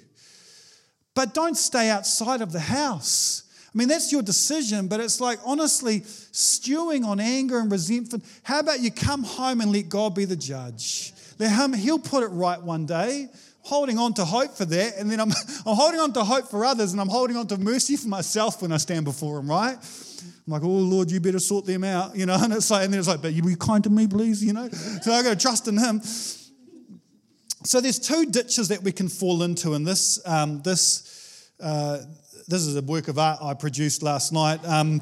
But 1.14 1.34
don't 1.34 1.56
stay 1.56 1.90
outside 1.90 2.40
of 2.40 2.52
the 2.52 2.60
house. 2.60 3.42
I 3.66 3.76
mean, 3.76 3.88
that's 3.88 4.10
your 4.10 4.22
decision, 4.22 4.88
but 4.88 5.00
it's 5.00 5.20
like 5.20 5.38
honestly 5.44 6.02
stewing 6.30 7.04
on 7.04 7.20
anger 7.20 7.58
and 7.58 7.70
resentment. 7.70 8.24
How 8.42 8.60
about 8.60 8.80
you 8.80 8.90
come 8.90 9.22
home 9.22 9.60
and 9.60 9.70
let 9.70 9.90
God 9.90 10.14
be 10.14 10.24
the 10.24 10.36
judge? 10.36 11.12
Let 11.38 11.50
him, 11.50 11.74
he'll 11.74 11.98
put 11.98 12.22
it 12.22 12.28
right 12.28 12.62
one 12.62 12.86
day 12.86 13.28
holding 13.62 13.98
on 13.98 14.12
to 14.14 14.24
hope 14.24 14.56
for 14.56 14.64
that, 14.64 14.96
and 14.98 15.10
then 15.10 15.20
I'm, 15.20 15.30
I'm 15.66 15.76
holding 15.76 16.00
on 16.00 16.12
to 16.14 16.24
hope 16.24 16.50
for 16.50 16.64
others, 16.64 16.92
and 16.92 17.00
I'm 17.00 17.08
holding 17.08 17.36
on 17.36 17.46
to 17.48 17.56
mercy 17.56 17.96
for 17.96 18.08
myself 18.08 18.62
when 18.62 18.72
I 18.72 18.76
stand 18.76 19.04
before 19.04 19.38
Him, 19.38 19.48
right? 19.48 19.76
I'm 20.46 20.52
like, 20.52 20.62
oh 20.62 20.68
Lord, 20.68 21.10
you 21.10 21.20
better 21.20 21.38
sort 21.38 21.66
them 21.66 21.84
out, 21.84 22.16
you 22.16 22.26
know. 22.26 22.34
And 22.42 22.52
it's 22.52 22.70
like, 22.70 22.84
and 22.84 22.92
then 22.92 22.98
it's 22.98 23.08
like, 23.08 23.22
but 23.22 23.32
you 23.32 23.42
be 23.42 23.54
kind 23.54 23.82
to 23.84 23.90
me, 23.90 24.06
please, 24.06 24.42
you 24.42 24.52
know. 24.52 24.68
So 24.68 25.12
I 25.12 25.22
got 25.22 25.30
to 25.30 25.36
trust 25.36 25.68
in 25.68 25.78
Him. 25.78 26.00
So 27.64 27.80
there's 27.80 28.00
two 28.00 28.26
ditches 28.26 28.68
that 28.68 28.82
we 28.82 28.90
can 28.90 29.08
fall 29.08 29.44
into, 29.44 29.74
and 29.74 29.86
this 29.86 30.20
um, 30.26 30.62
this 30.62 31.50
uh, 31.60 31.98
this 32.48 32.62
is 32.62 32.76
a 32.76 32.82
work 32.82 33.06
of 33.06 33.18
art 33.18 33.38
I 33.40 33.54
produced 33.54 34.02
last 34.02 34.32
night. 34.32 34.60
Um, 34.64 35.00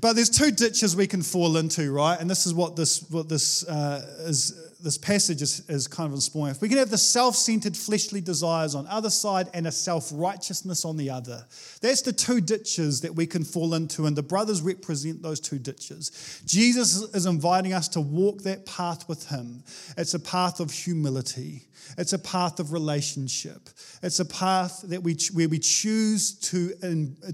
but 0.00 0.12
there's 0.12 0.30
two 0.30 0.50
ditches 0.50 0.94
we 0.94 1.06
can 1.06 1.22
fall 1.22 1.56
into, 1.56 1.90
right? 1.92 2.20
And 2.20 2.28
this 2.28 2.46
is 2.46 2.52
what 2.52 2.76
this 2.76 3.02
what 3.10 3.28
this 3.28 3.66
uh, 3.66 4.24
is 4.26 4.67
this 4.80 4.96
passage 4.96 5.42
is, 5.42 5.68
is 5.68 5.88
kind 5.88 6.06
of 6.06 6.14
inspiring. 6.14 6.52
If 6.52 6.60
we 6.60 6.68
can 6.68 6.78
have 6.78 6.90
the 6.90 6.98
self 6.98 7.34
centered 7.34 7.76
fleshly 7.76 8.20
desires 8.20 8.74
on 8.74 8.86
other 8.86 9.10
side 9.10 9.48
and 9.52 9.66
a 9.66 9.72
self 9.72 10.10
righteousness 10.12 10.84
on 10.84 10.96
the 10.96 11.10
other, 11.10 11.44
that's 11.80 12.02
the 12.02 12.12
two 12.12 12.40
ditches 12.40 13.00
that 13.00 13.14
we 13.14 13.26
can 13.26 13.44
fall 13.44 13.74
into, 13.74 14.06
and 14.06 14.16
the 14.16 14.22
brothers 14.22 14.62
represent 14.62 15.22
those 15.22 15.40
two 15.40 15.58
ditches. 15.58 16.42
Jesus 16.46 17.02
is 17.14 17.26
inviting 17.26 17.72
us 17.72 17.88
to 17.88 18.00
walk 18.00 18.42
that 18.42 18.66
path 18.66 19.08
with 19.08 19.28
Him. 19.28 19.64
It's 19.96 20.14
a 20.14 20.20
path 20.20 20.60
of 20.60 20.70
humility. 20.70 21.64
It's 21.96 22.12
a 22.12 22.18
path 22.18 22.60
of 22.60 22.72
relationship. 22.72 23.70
It's 24.02 24.20
a 24.20 24.24
path 24.24 24.82
that 24.82 25.02
we, 25.02 25.16
where 25.32 25.48
we 25.48 25.58
choose 25.58 26.32
to, 26.50 26.74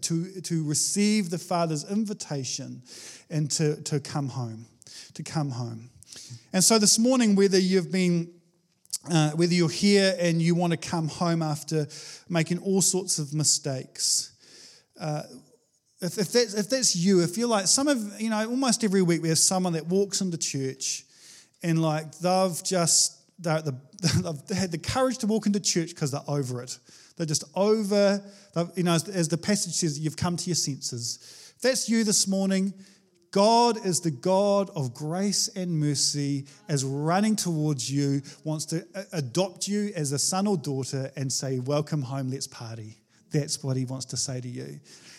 to, 0.00 0.40
to 0.40 0.64
receive 0.68 1.30
the 1.30 1.38
Father's 1.38 1.90
invitation 1.90 2.82
and 3.30 3.50
to, 3.52 3.82
to 3.82 4.00
come 4.00 4.28
home, 4.28 4.66
to 5.14 5.22
come 5.22 5.50
home. 5.50 5.90
And 6.52 6.62
so 6.62 6.78
this 6.78 6.98
morning, 6.98 7.34
whether 7.36 7.58
you've 7.58 7.90
been 7.90 8.30
uh, 9.10 9.30
whether 9.32 9.52
you're 9.52 9.68
here 9.68 10.16
and 10.18 10.40
you 10.40 10.54
want 10.54 10.70
to 10.70 10.76
come 10.76 11.08
home 11.08 11.42
after 11.42 11.86
making 12.28 12.58
all 12.58 12.80
sorts 12.80 13.18
of 13.18 13.34
mistakes, 13.34 14.32
uh, 14.98 15.22
if, 16.00 16.18
if, 16.18 16.32
that's, 16.32 16.54
if 16.54 16.68
that's 16.68 16.96
you, 16.96 17.22
if 17.22 17.38
you're 17.38 17.48
like 17.48 17.66
some 17.66 17.88
of, 17.88 18.20
you 18.20 18.30
know, 18.30 18.48
almost 18.48 18.84
every 18.84 19.02
week 19.02 19.22
we 19.22 19.28
have 19.28 19.38
someone 19.38 19.72
that 19.72 19.86
walks 19.86 20.20
into 20.20 20.36
church 20.36 21.04
and 21.62 21.80
like 21.80 22.18
they've 22.18 22.62
just, 22.62 23.18
they're 23.38 23.62
the, 23.62 23.74
they've 24.48 24.58
had 24.58 24.70
the 24.70 24.78
courage 24.78 25.18
to 25.18 25.26
walk 25.26 25.46
into 25.46 25.60
church 25.60 25.90
because 25.90 26.10
they're 26.10 26.20
over 26.28 26.62
it. 26.62 26.78
They're 27.16 27.26
just 27.26 27.44
over, 27.54 28.22
you 28.74 28.82
know, 28.82 28.94
as, 28.94 29.08
as 29.08 29.28
the 29.28 29.38
passage 29.38 29.74
says, 29.74 29.98
you've 29.98 30.16
come 30.16 30.36
to 30.36 30.46
your 30.46 30.56
senses. 30.56 31.52
If 31.56 31.62
that's 31.62 31.88
you 31.88 32.04
this 32.04 32.26
morning, 32.26 32.74
God 33.34 33.84
is 33.84 33.98
the 33.98 34.12
God 34.12 34.70
of 34.76 34.94
grace 34.94 35.48
and 35.48 35.80
mercy, 35.80 36.46
as 36.68 36.84
running 36.84 37.34
towards 37.34 37.90
you, 37.90 38.22
wants 38.44 38.64
to 38.66 38.86
uh, 38.94 39.02
adopt 39.12 39.66
you 39.66 39.90
as 39.96 40.12
a 40.12 40.20
son 40.20 40.46
or 40.46 40.56
daughter 40.56 41.10
and 41.16 41.32
say, 41.32 41.58
Welcome 41.58 42.00
home, 42.00 42.30
let's 42.30 42.46
party. 42.46 42.96
That's 43.32 43.60
what 43.60 43.76
he 43.76 43.86
wants 43.86 44.04
to 44.06 44.16
say 44.16 44.40
to 44.40 44.48
you. 44.48 44.78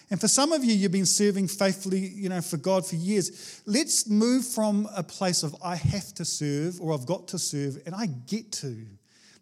And 0.09 0.21
for 0.21 0.29
some 0.29 0.53
of 0.53 0.63
you, 0.63 0.73
you've 0.73 0.93
been 0.93 1.05
serving 1.05 1.49
faithfully, 1.49 2.07
you 2.07 2.29
know, 2.29 2.39
for 2.39 2.55
God 2.55 2.85
for 2.85 2.95
years. 2.95 3.61
Let's 3.65 4.07
move 4.07 4.47
from 4.47 4.87
a 4.95 5.03
place 5.03 5.43
of 5.43 5.53
I 5.61 5.75
have 5.75 6.13
to 6.13 6.23
serve 6.23 6.79
or 6.79 6.93
I've 6.93 7.05
got 7.05 7.27
to 7.29 7.37
serve 7.37 7.81
and 7.85 7.93
I 7.93 8.05
get 8.05 8.49
to. 8.53 8.77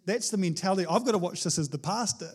That's 0.05 0.31
the 0.31 0.37
mentality. 0.37 0.87
I've 0.89 1.05
got 1.05 1.11
to 1.11 1.19
watch 1.19 1.43
this 1.43 1.59
as 1.59 1.69
the 1.69 1.77
pastor. 1.77 2.31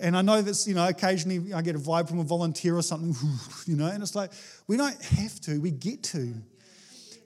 And 0.00 0.16
I 0.16 0.22
know 0.22 0.40
that's, 0.40 0.66
you 0.66 0.74
know, 0.74 0.88
occasionally 0.88 1.52
I 1.52 1.62
get 1.62 1.76
a 1.76 1.78
vibe 1.78 2.08
from 2.08 2.20
a 2.20 2.24
volunteer 2.24 2.76
or 2.76 2.82
something, 2.82 3.14
you 3.66 3.76
know, 3.76 3.86
and 3.86 4.02
it's 4.02 4.14
like, 4.14 4.32
we 4.66 4.76
don't 4.76 5.00
have 5.02 5.40
to, 5.42 5.60
we 5.60 5.70
get 5.70 6.02
to. 6.04 6.34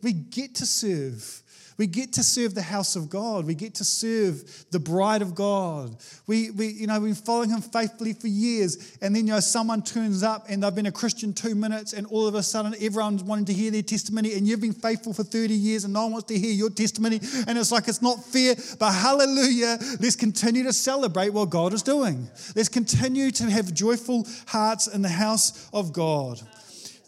We 0.02 0.12
get 0.12 0.56
to 0.56 0.66
serve. 0.66 1.42
We 1.76 1.88
get 1.88 2.12
to 2.14 2.22
serve 2.22 2.54
the 2.54 2.62
house 2.62 2.94
of 2.94 3.10
God. 3.10 3.46
We 3.46 3.54
get 3.54 3.74
to 3.76 3.84
serve 3.84 4.66
the 4.70 4.78
bride 4.78 5.22
of 5.22 5.34
God. 5.34 5.96
We, 6.26 6.50
we, 6.50 6.68
you 6.68 6.86
know, 6.86 7.00
we've 7.00 7.14
been 7.14 7.24
following 7.24 7.50
him 7.50 7.62
faithfully 7.62 8.12
for 8.12 8.28
years. 8.28 8.96
And 9.02 9.14
then, 9.14 9.26
you 9.26 9.32
know, 9.32 9.40
someone 9.40 9.82
turns 9.82 10.22
up 10.22 10.46
and 10.48 10.62
they've 10.62 10.74
been 10.74 10.86
a 10.86 10.92
Christian 10.92 11.32
two 11.32 11.54
minutes 11.56 11.92
and 11.92 12.06
all 12.06 12.28
of 12.28 12.36
a 12.36 12.42
sudden 12.42 12.74
everyone's 12.80 13.24
wanting 13.24 13.46
to 13.46 13.52
hear 13.52 13.72
their 13.72 13.82
testimony 13.82 14.34
and 14.34 14.46
you've 14.46 14.60
been 14.60 14.72
faithful 14.72 15.12
for 15.12 15.24
30 15.24 15.52
years 15.52 15.84
and 15.84 15.92
no 15.92 16.04
one 16.04 16.12
wants 16.12 16.28
to 16.28 16.38
hear 16.38 16.52
your 16.52 16.70
testimony. 16.70 17.20
And 17.48 17.58
it's 17.58 17.72
like, 17.72 17.88
it's 17.88 18.02
not 18.02 18.24
fair. 18.24 18.54
But 18.78 18.92
hallelujah, 18.92 19.78
let's 20.00 20.16
continue 20.16 20.62
to 20.62 20.72
celebrate 20.72 21.30
what 21.30 21.50
God 21.50 21.72
is 21.72 21.82
doing. 21.82 22.28
Let's 22.54 22.68
continue 22.68 23.32
to 23.32 23.50
have 23.50 23.74
joyful 23.74 24.26
hearts 24.46 24.86
in 24.86 25.02
the 25.02 25.08
house 25.08 25.68
of 25.72 25.92
God. 25.92 26.40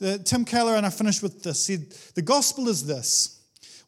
The, 0.01 0.19
Tim 0.19 0.45
Keller, 0.45 0.75
and 0.75 0.85
I 0.85 0.91
finished 0.91 1.23
with 1.23 1.43
this, 1.43 1.65
said, 1.67 1.87
The 2.15 2.23
gospel 2.23 2.69
is 2.69 2.85
this 2.85 3.36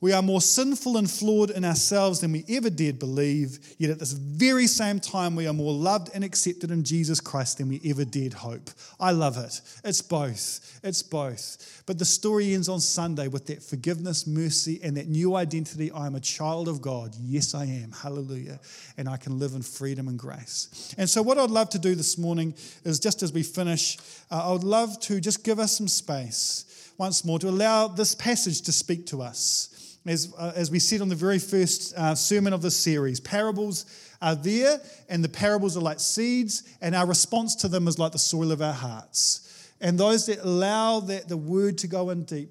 we 0.01 0.13
are 0.13 0.23
more 0.23 0.41
sinful 0.41 0.97
and 0.97 1.11
flawed 1.11 1.51
in 1.51 1.65
ourselves 1.65 2.21
than 2.21 2.31
we 2.31 2.45
ever 2.49 2.71
dared 2.71 3.01
believe, 3.01 3.75
yet 3.79 3.91
at 3.91 3.99
this 3.99 4.13
very 4.13 4.69
same 4.69 5.01
time, 5.01 5.35
we 5.35 5.49
are 5.49 5.53
more 5.53 5.73
loved 5.73 6.11
and 6.15 6.23
accepted 6.23 6.71
in 6.71 6.85
Jesus 6.85 7.19
Christ 7.21 7.59
than 7.59 7.69
we 7.69 7.81
ever 7.85 8.05
dared 8.05 8.35
hope. 8.35 8.71
I 9.01 9.11
love 9.11 9.37
it. 9.37 9.61
It's 9.83 10.01
both. 10.01 10.81
It's 10.85 11.03
both. 11.03 11.83
But 11.85 11.99
the 11.99 12.05
story 12.05 12.55
ends 12.55 12.69
on 12.69 12.79
Sunday 12.79 13.27
with 13.27 13.47
that 13.47 13.61
forgiveness, 13.61 14.25
mercy, 14.25 14.79
and 14.85 14.97
that 14.97 15.09
new 15.09 15.35
identity. 15.35 15.91
I 15.91 16.07
am 16.07 16.15
a 16.15 16.21
child 16.21 16.69
of 16.69 16.81
God. 16.81 17.17
Yes, 17.21 17.53
I 17.53 17.65
am. 17.65 17.91
Hallelujah. 17.91 18.61
And 18.99 19.09
I 19.09 19.17
can 19.17 19.41
live 19.41 19.55
in 19.55 19.63
freedom 19.63 20.07
and 20.07 20.19
grace. 20.19 20.95
And 20.97 21.11
so, 21.11 21.23
what 21.23 21.39
I'd 21.39 21.51
love 21.51 21.71
to 21.71 21.79
do 21.79 21.97
this 21.97 22.17
morning 22.17 22.55
is 22.85 23.01
just 23.01 23.25
as 23.25 23.33
we 23.33 23.43
finish, 23.43 23.99
uh, 24.31 24.49
I 24.49 24.53
would 24.53 24.63
love 24.63 25.01
to 25.01 25.21
just 25.21 25.43
give 25.43 25.59
us 25.59 25.77
some 25.77 25.89
space 25.89 26.93
once 26.99 27.25
more 27.25 27.41
to 27.41 27.49
allow 27.49 27.89
this 27.89 28.15
passage 28.15 28.63
to 28.63 28.73
speak 28.73 29.07
to 29.07 29.23
us 29.23 29.88
as, 30.11 30.33
uh, 30.39 30.53
as 30.55 30.71
we 30.71 30.79
said 30.79 31.01
on 31.01 31.09
the 31.09 31.15
very 31.15 31.39
first 31.39 31.95
uh, 31.97 32.15
sermon 32.15 32.53
of 32.53 32.63
this 32.63 32.77
series, 32.77 33.21
parables 33.21 33.87
are 34.21 34.35
there, 34.35 34.81
and 35.09 35.23
the 35.23 35.29
parables 35.29 35.77
are 35.77 35.81
like 35.81 36.01
seeds, 36.01 36.77
and 36.81 36.95
our 36.95 37.07
response 37.07 37.55
to 37.57 37.69
them 37.69 37.89
is 37.89 37.99
like 37.99 38.13
the 38.13 38.19
soil 38.19 38.53
of 38.53 38.63
our 38.63 38.73
hearts. 38.73 39.73
And 39.81 39.99
those 39.99 40.27
that 40.27 40.45
allow 40.45 41.01
that 41.01 41.29
the 41.29 41.37
word 41.37 41.79
to 41.79 41.87
go 41.87 42.11
in 42.11 42.25
deep 42.25 42.51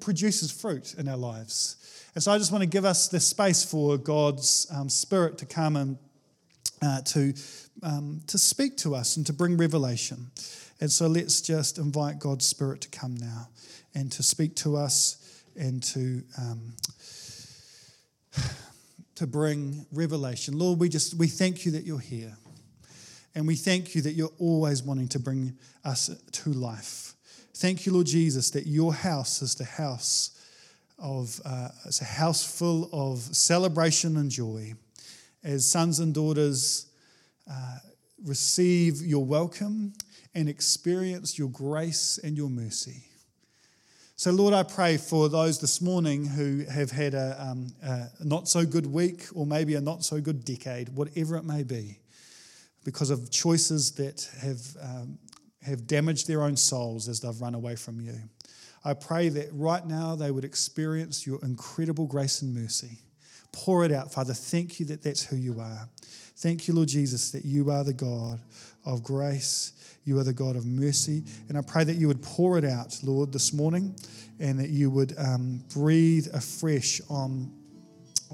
produces 0.00 0.50
fruit 0.50 0.94
in 0.94 1.08
our 1.08 1.16
lives. 1.16 1.76
And 2.14 2.22
so 2.22 2.32
I 2.32 2.38
just 2.38 2.52
want 2.52 2.62
to 2.62 2.68
give 2.68 2.84
us 2.84 3.08
this 3.08 3.26
space 3.26 3.64
for 3.64 3.96
God's 3.96 4.66
um, 4.72 4.88
Spirit 4.88 5.38
to 5.38 5.46
come 5.46 5.76
and 5.76 5.98
uh, 6.82 7.00
to, 7.02 7.34
um, 7.82 8.20
to 8.26 8.38
speak 8.38 8.76
to 8.78 8.94
us 8.94 9.16
and 9.16 9.26
to 9.26 9.32
bring 9.32 9.56
revelation. 9.56 10.30
And 10.80 10.90
so 10.90 11.06
let's 11.06 11.40
just 11.40 11.78
invite 11.78 12.18
God's 12.18 12.46
Spirit 12.46 12.80
to 12.82 12.88
come 12.88 13.16
now 13.16 13.48
and 13.94 14.10
to 14.12 14.22
speak 14.22 14.54
to 14.56 14.76
us 14.76 15.42
and 15.56 15.82
to 15.82 16.22
um, 16.38 16.74
to 19.14 19.26
bring 19.26 19.86
revelation. 19.92 20.58
Lord, 20.58 20.78
we 20.78 20.88
just 20.88 21.14
we 21.14 21.26
thank 21.26 21.64
you 21.64 21.72
that 21.72 21.84
you're 21.84 21.98
here. 21.98 22.36
And 23.34 23.46
we 23.46 23.56
thank 23.56 23.94
you 23.94 24.02
that 24.02 24.12
you're 24.12 24.32
always 24.38 24.82
wanting 24.82 25.08
to 25.08 25.18
bring 25.18 25.58
us 25.84 26.08
to 26.30 26.52
life. 26.52 27.14
Thank 27.54 27.84
you, 27.84 27.92
Lord 27.92 28.06
Jesus, 28.06 28.50
that 28.50 28.66
your 28.66 28.94
house 28.94 29.42
is 29.42 29.56
the 29.56 29.64
house 29.64 30.30
of, 30.98 31.40
uh, 31.44 31.68
it's 31.84 32.00
a 32.00 32.04
house 32.04 32.44
full 32.44 32.88
of 32.92 33.18
celebration 33.18 34.16
and 34.16 34.30
joy. 34.30 34.74
As 35.42 35.68
sons 35.68 35.98
and 35.98 36.14
daughters 36.14 36.86
uh, 37.50 37.78
receive 38.24 39.02
your 39.02 39.24
welcome 39.24 39.92
and 40.34 40.48
experience 40.48 41.38
your 41.38 41.48
grace 41.48 42.18
and 42.22 42.36
your 42.36 42.48
mercy. 42.48 43.04
So, 44.16 44.30
Lord, 44.30 44.54
I 44.54 44.62
pray 44.62 44.96
for 44.96 45.28
those 45.28 45.58
this 45.58 45.80
morning 45.80 46.24
who 46.24 46.64
have 46.70 46.92
had 46.92 47.14
a, 47.14 47.36
um, 47.36 47.74
a 47.82 48.06
not 48.20 48.46
so 48.46 48.64
good 48.64 48.86
week 48.86 49.24
or 49.34 49.44
maybe 49.44 49.74
a 49.74 49.80
not 49.80 50.04
so 50.04 50.20
good 50.20 50.44
decade, 50.44 50.88
whatever 50.90 51.36
it 51.36 51.44
may 51.44 51.64
be, 51.64 51.98
because 52.84 53.10
of 53.10 53.28
choices 53.32 53.90
that 53.96 54.30
have, 54.40 54.60
um, 54.80 55.18
have 55.62 55.88
damaged 55.88 56.28
their 56.28 56.42
own 56.42 56.56
souls 56.56 57.08
as 57.08 57.18
they've 57.18 57.40
run 57.40 57.56
away 57.56 57.74
from 57.74 58.00
you. 58.00 58.14
I 58.84 58.94
pray 58.94 59.30
that 59.30 59.48
right 59.52 59.84
now 59.84 60.14
they 60.14 60.30
would 60.30 60.44
experience 60.44 61.26
your 61.26 61.40
incredible 61.42 62.06
grace 62.06 62.40
and 62.40 62.54
mercy. 62.54 63.00
Pour 63.50 63.84
it 63.84 63.90
out, 63.90 64.12
Father. 64.12 64.32
Thank 64.32 64.78
you 64.78 64.86
that 64.86 65.02
that's 65.02 65.24
who 65.24 65.34
you 65.34 65.58
are. 65.58 65.88
Thank 66.36 66.68
you, 66.68 66.74
Lord 66.74 66.88
Jesus, 66.88 67.32
that 67.32 67.44
you 67.44 67.68
are 67.68 67.82
the 67.82 67.92
God 67.92 68.38
of 68.84 69.02
grace 69.02 69.72
you 70.04 70.18
are 70.18 70.24
the 70.24 70.34
God 70.34 70.56
of 70.56 70.66
mercy. 70.66 71.24
And 71.48 71.56
I 71.56 71.62
pray 71.62 71.84
that 71.84 71.94
you 71.94 72.08
would 72.08 72.22
pour 72.22 72.58
it 72.58 72.64
out, 72.64 72.98
Lord, 73.02 73.32
this 73.32 73.52
morning, 73.52 73.96
and 74.38 74.58
that 74.60 74.68
you 74.68 74.90
would 74.90 75.14
um, 75.18 75.64
breathe 75.72 76.28
afresh 76.32 77.00
on 77.08 77.50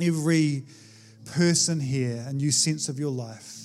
every 0.03 0.65
person 1.27 1.79
here 1.79 2.25
a 2.27 2.33
new 2.33 2.51
sense 2.51 2.89
of 2.89 2.99
your 2.99 3.13
life. 3.13 3.57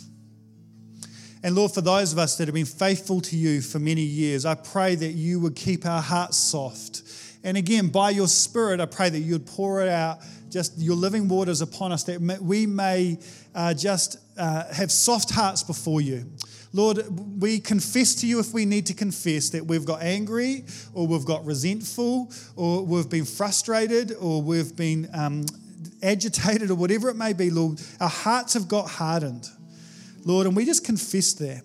And 1.42 1.56
Lord, 1.56 1.72
for 1.72 1.82
those 1.82 2.12
of 2.12 2.20
us 2.20 2.38
that 2.38 2.48
have 2.48 2.56
been 2.56 2.66
faithful 2.66 3.22
to 3.22 3.36
you 3.36 3.62
for 3.62 3.80
many 3.80 4.02
years, 4.02 4.46
I 4.46 4.56
pray 4.56 4.96
that 4.96 5.12
you 5.12 5.40
would 5.40 5.56
keep 5.56 5.86
our 5.86 6.02
hearts 6.02 6.38
soft. 6.38 7.04
And 7.44 7.58
again, 7.58 7.90
by 7.90 8.12
your 8.12 8.28
Spirit, 8.28 8.82
I 8.82 8.88
pray 8.88 9.10
that 9.10 9.20
you 9.20 9.34
would 9.34 9.46
pour 9.46 9.82
it 9.82 9.90
out, 9.90 10.20
just 10.50 10.78
your 10.78 10.96
living 10.96 11.28
waters 11.28 11.62
upon 11.62 11.92
us, 11.92 12.04
that 12.04 12.20
we 12.42 12.66
may 12.66 13.20
uh, 13.54 13.76
just 13.76 14.18
uh, 14.38 14.72
have 14.74 14.92
soft 14.92 15.32
hearts 15.32 15.62
before 15.62 16.02
you. 16.02 16.26
Lord, 16.76 17.06
we 17.42 17.62
confess 17.62 18.16
to 18.16 18.28
you 18.28 18.40
if 18.40 18.54
we 18.54 18.66
need 18.66 18.88
to 18.88 18.94
confess 18.94 19.48
that 19.52 19.66
we've 19.66 19.86
got 19.86 20.02
angry 20.02 20.66
or 20.94 21.08
we've 21.08 21.24
got 21.24 21.46
resentful 21.46 22.30
or 22.58 22.84
we've 22.84 23.10
been 23.10 23.24
frustrated 23.24 24.12
or 24.20 24.42
we've 24.42 24.76
been 24.76 25.08
um, 25.14 25.46
agitated 26.04 26.70
or 26.70 26.76
whatever 26.76 27.08
it 27.08 27.16
may 27.16 27.32
be, 27.32 27.50
Lord. 27.50 27.80
Our 28.02 28.10
hearts 28.10 28.56
have 28.56 28.68
got 28.68 28.90
hardened, 28.90 29.48
Lord, 30.26 30.48
and 30.48 30.56
we 30.56 30.66
just 30.66 30.84
confess 30.84 31.32
that. 31.36 31.62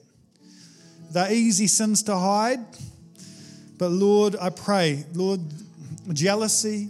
They're 1.10 1.32
easy 1.32 1.66
sins 1.66 2.04
to 2.04 2.16
hide, 2.16 2.60
but 3.78 3.88
Lord, 3.88 4.36
I 4.40 4.50
pray, 4.50 5.04
Lord, 5.12 5.40
jealousy, 6.12 6.88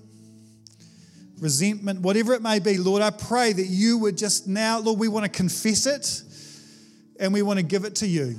resentment, 1.40 2.02
whatever 2.02 2.35
it 2.35 2.42
may 2.42 2.59
be, 2.59 2.76
Lord, 2.76 3.00
I 3.00 3.12
pray 3.12 3.54
that 3.54 3.66
you 3.66 3.96
would 3.96 4.18
just 4.18 4.46
now, 4.46 4.78
Lord, 4.78 4.98
we 4.98 5.09
want 5.09 5.24
to 5.24 5.30
confess 5.30 5.87
it 5.87 6.22
and 7.20 7.33
we 7.33 7.42
want 7.42 7.59
to 7.59 7.62
give 7.64 7.85
it 7.85 7.94
to 7.96 8.06
you. 8.06 8.37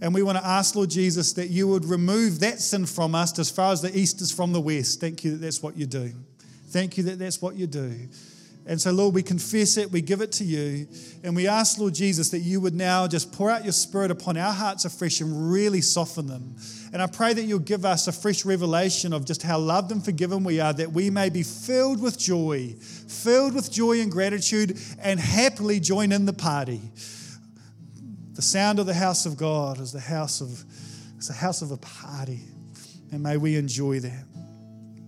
And 0.00 0.14
we 0.14 0.22
want 0.22 0.38
to 0.38 0.46
ask, 0.46 0.74
Lord 0.74 0.90
Jesus, 0.90 1.32
that 1.34 1.48
you 1.48 1.68
would 1.68 1.84
remove 1.84 2.40
that 2.40 2.60
sin 2.60 2.86
from 2.86 3.14
us 3.14 3.38
as 3.38 3.50
far 3.50 3.72
as 3.72 3.82
the 3.82 3.96
east 3.98 4.20
is 4.20 4.30
from 4.30 4.52
the 4.52 4.60
west. 4.60 5.00
Thank 5.00 5.24
you 5.24 5.32
that 5.32 5.38
that's 5.38 5.62
what 5.62 5.76
you 5.76 5.86
do. 5.86 6.12
Thank 6.68 6.98
you 6.98 7.04
that 7.04 7.18
that's 7.18 7.40
what 7.40 7.56
you 7.56 7.66
do. 7.66 7.94
And 8.68 8.80
so, 8.80 8.90
Lord, 8.90 9.14
we 9.14 9.22
confess 9.22 9.76
it, 9.76 9.92
we 9.92 10.00
give 10.00 10.20
it 10.20 10.32
to 10.32 10.44
you, 10.44 10.88
and 11.22 11.36
we 11.36 11.46
ask, 11.46 11.78
Lord 11.78 11.94
Jesus, 11.94 12.30
that 12.30 12.40
you 12.40 12.60
would 12.60 12.74
now 12.74 13.06
just 13.06 13.32
pour 13.32 13.48
out 13.48 13.62
your 13.62 13.72
spirit 13.72 14.10
upon 14.10 14.36
our 14.36 14.52
hearts 14.52 14.84
afresh 14.84 15.20
and 15.20 15.52
really 15.52 15.80
soften 15.80 16.26
them. 16.26 16.56
And 16.92 17.00
I 17.00 17.06
pray 17.06 17.32
that 17.32 17.42
you'll 17.42 17.60
give 17.60 17.84
us 17.84 18.08
a 18.08 18.12
fresh 18.12 18.44
revelation 18.44 19.12
of 19.12 19.24
just 19.24 19.42
how 19.42 19.58
loved 19.58 19.92
and 19.92 20.04
forgiven 20.04 20.42
we 20.42 20.58
are, 20.58 20.72
that 20.72 20.90
we 20.90 21.10
may 21.10 21.30
be 21.30 21.44
filled 21.44 22.02
with 22.02 22.18
joy, 22.18 22.74
filled 22.80 23.54
with 23.54 23.70
joy 23.70 24.00
and 24.00 24.10
gratitude, 24.10 24.76
and 25.00 25.20
happily 25.20 25.78
join 25.78 26.10
in 26.10 26.26
the 26.26 26.32
party. 26.32 26.80
The 28.36 28.42
sound 28.42 28.78
of 28.78 28.84
the 28.84 28.92
house 28.92 29.24
of 29.24 29.38
God 29.38 29.80
is 29.80 29.92
the 29.92 30.00
house 30.00 30.42
of, 30.42 30.62
it's 31.16 31.28
the 31.28 31.34
house 31.34 31.62
of 31.62 31.70
a 31.70 31.78
party. 31.78 32.40
And 33.10 33.22
may 33.22 33.38
we 33.38 33.56
enjoy 33.56 34.00
that. 34.00 34.24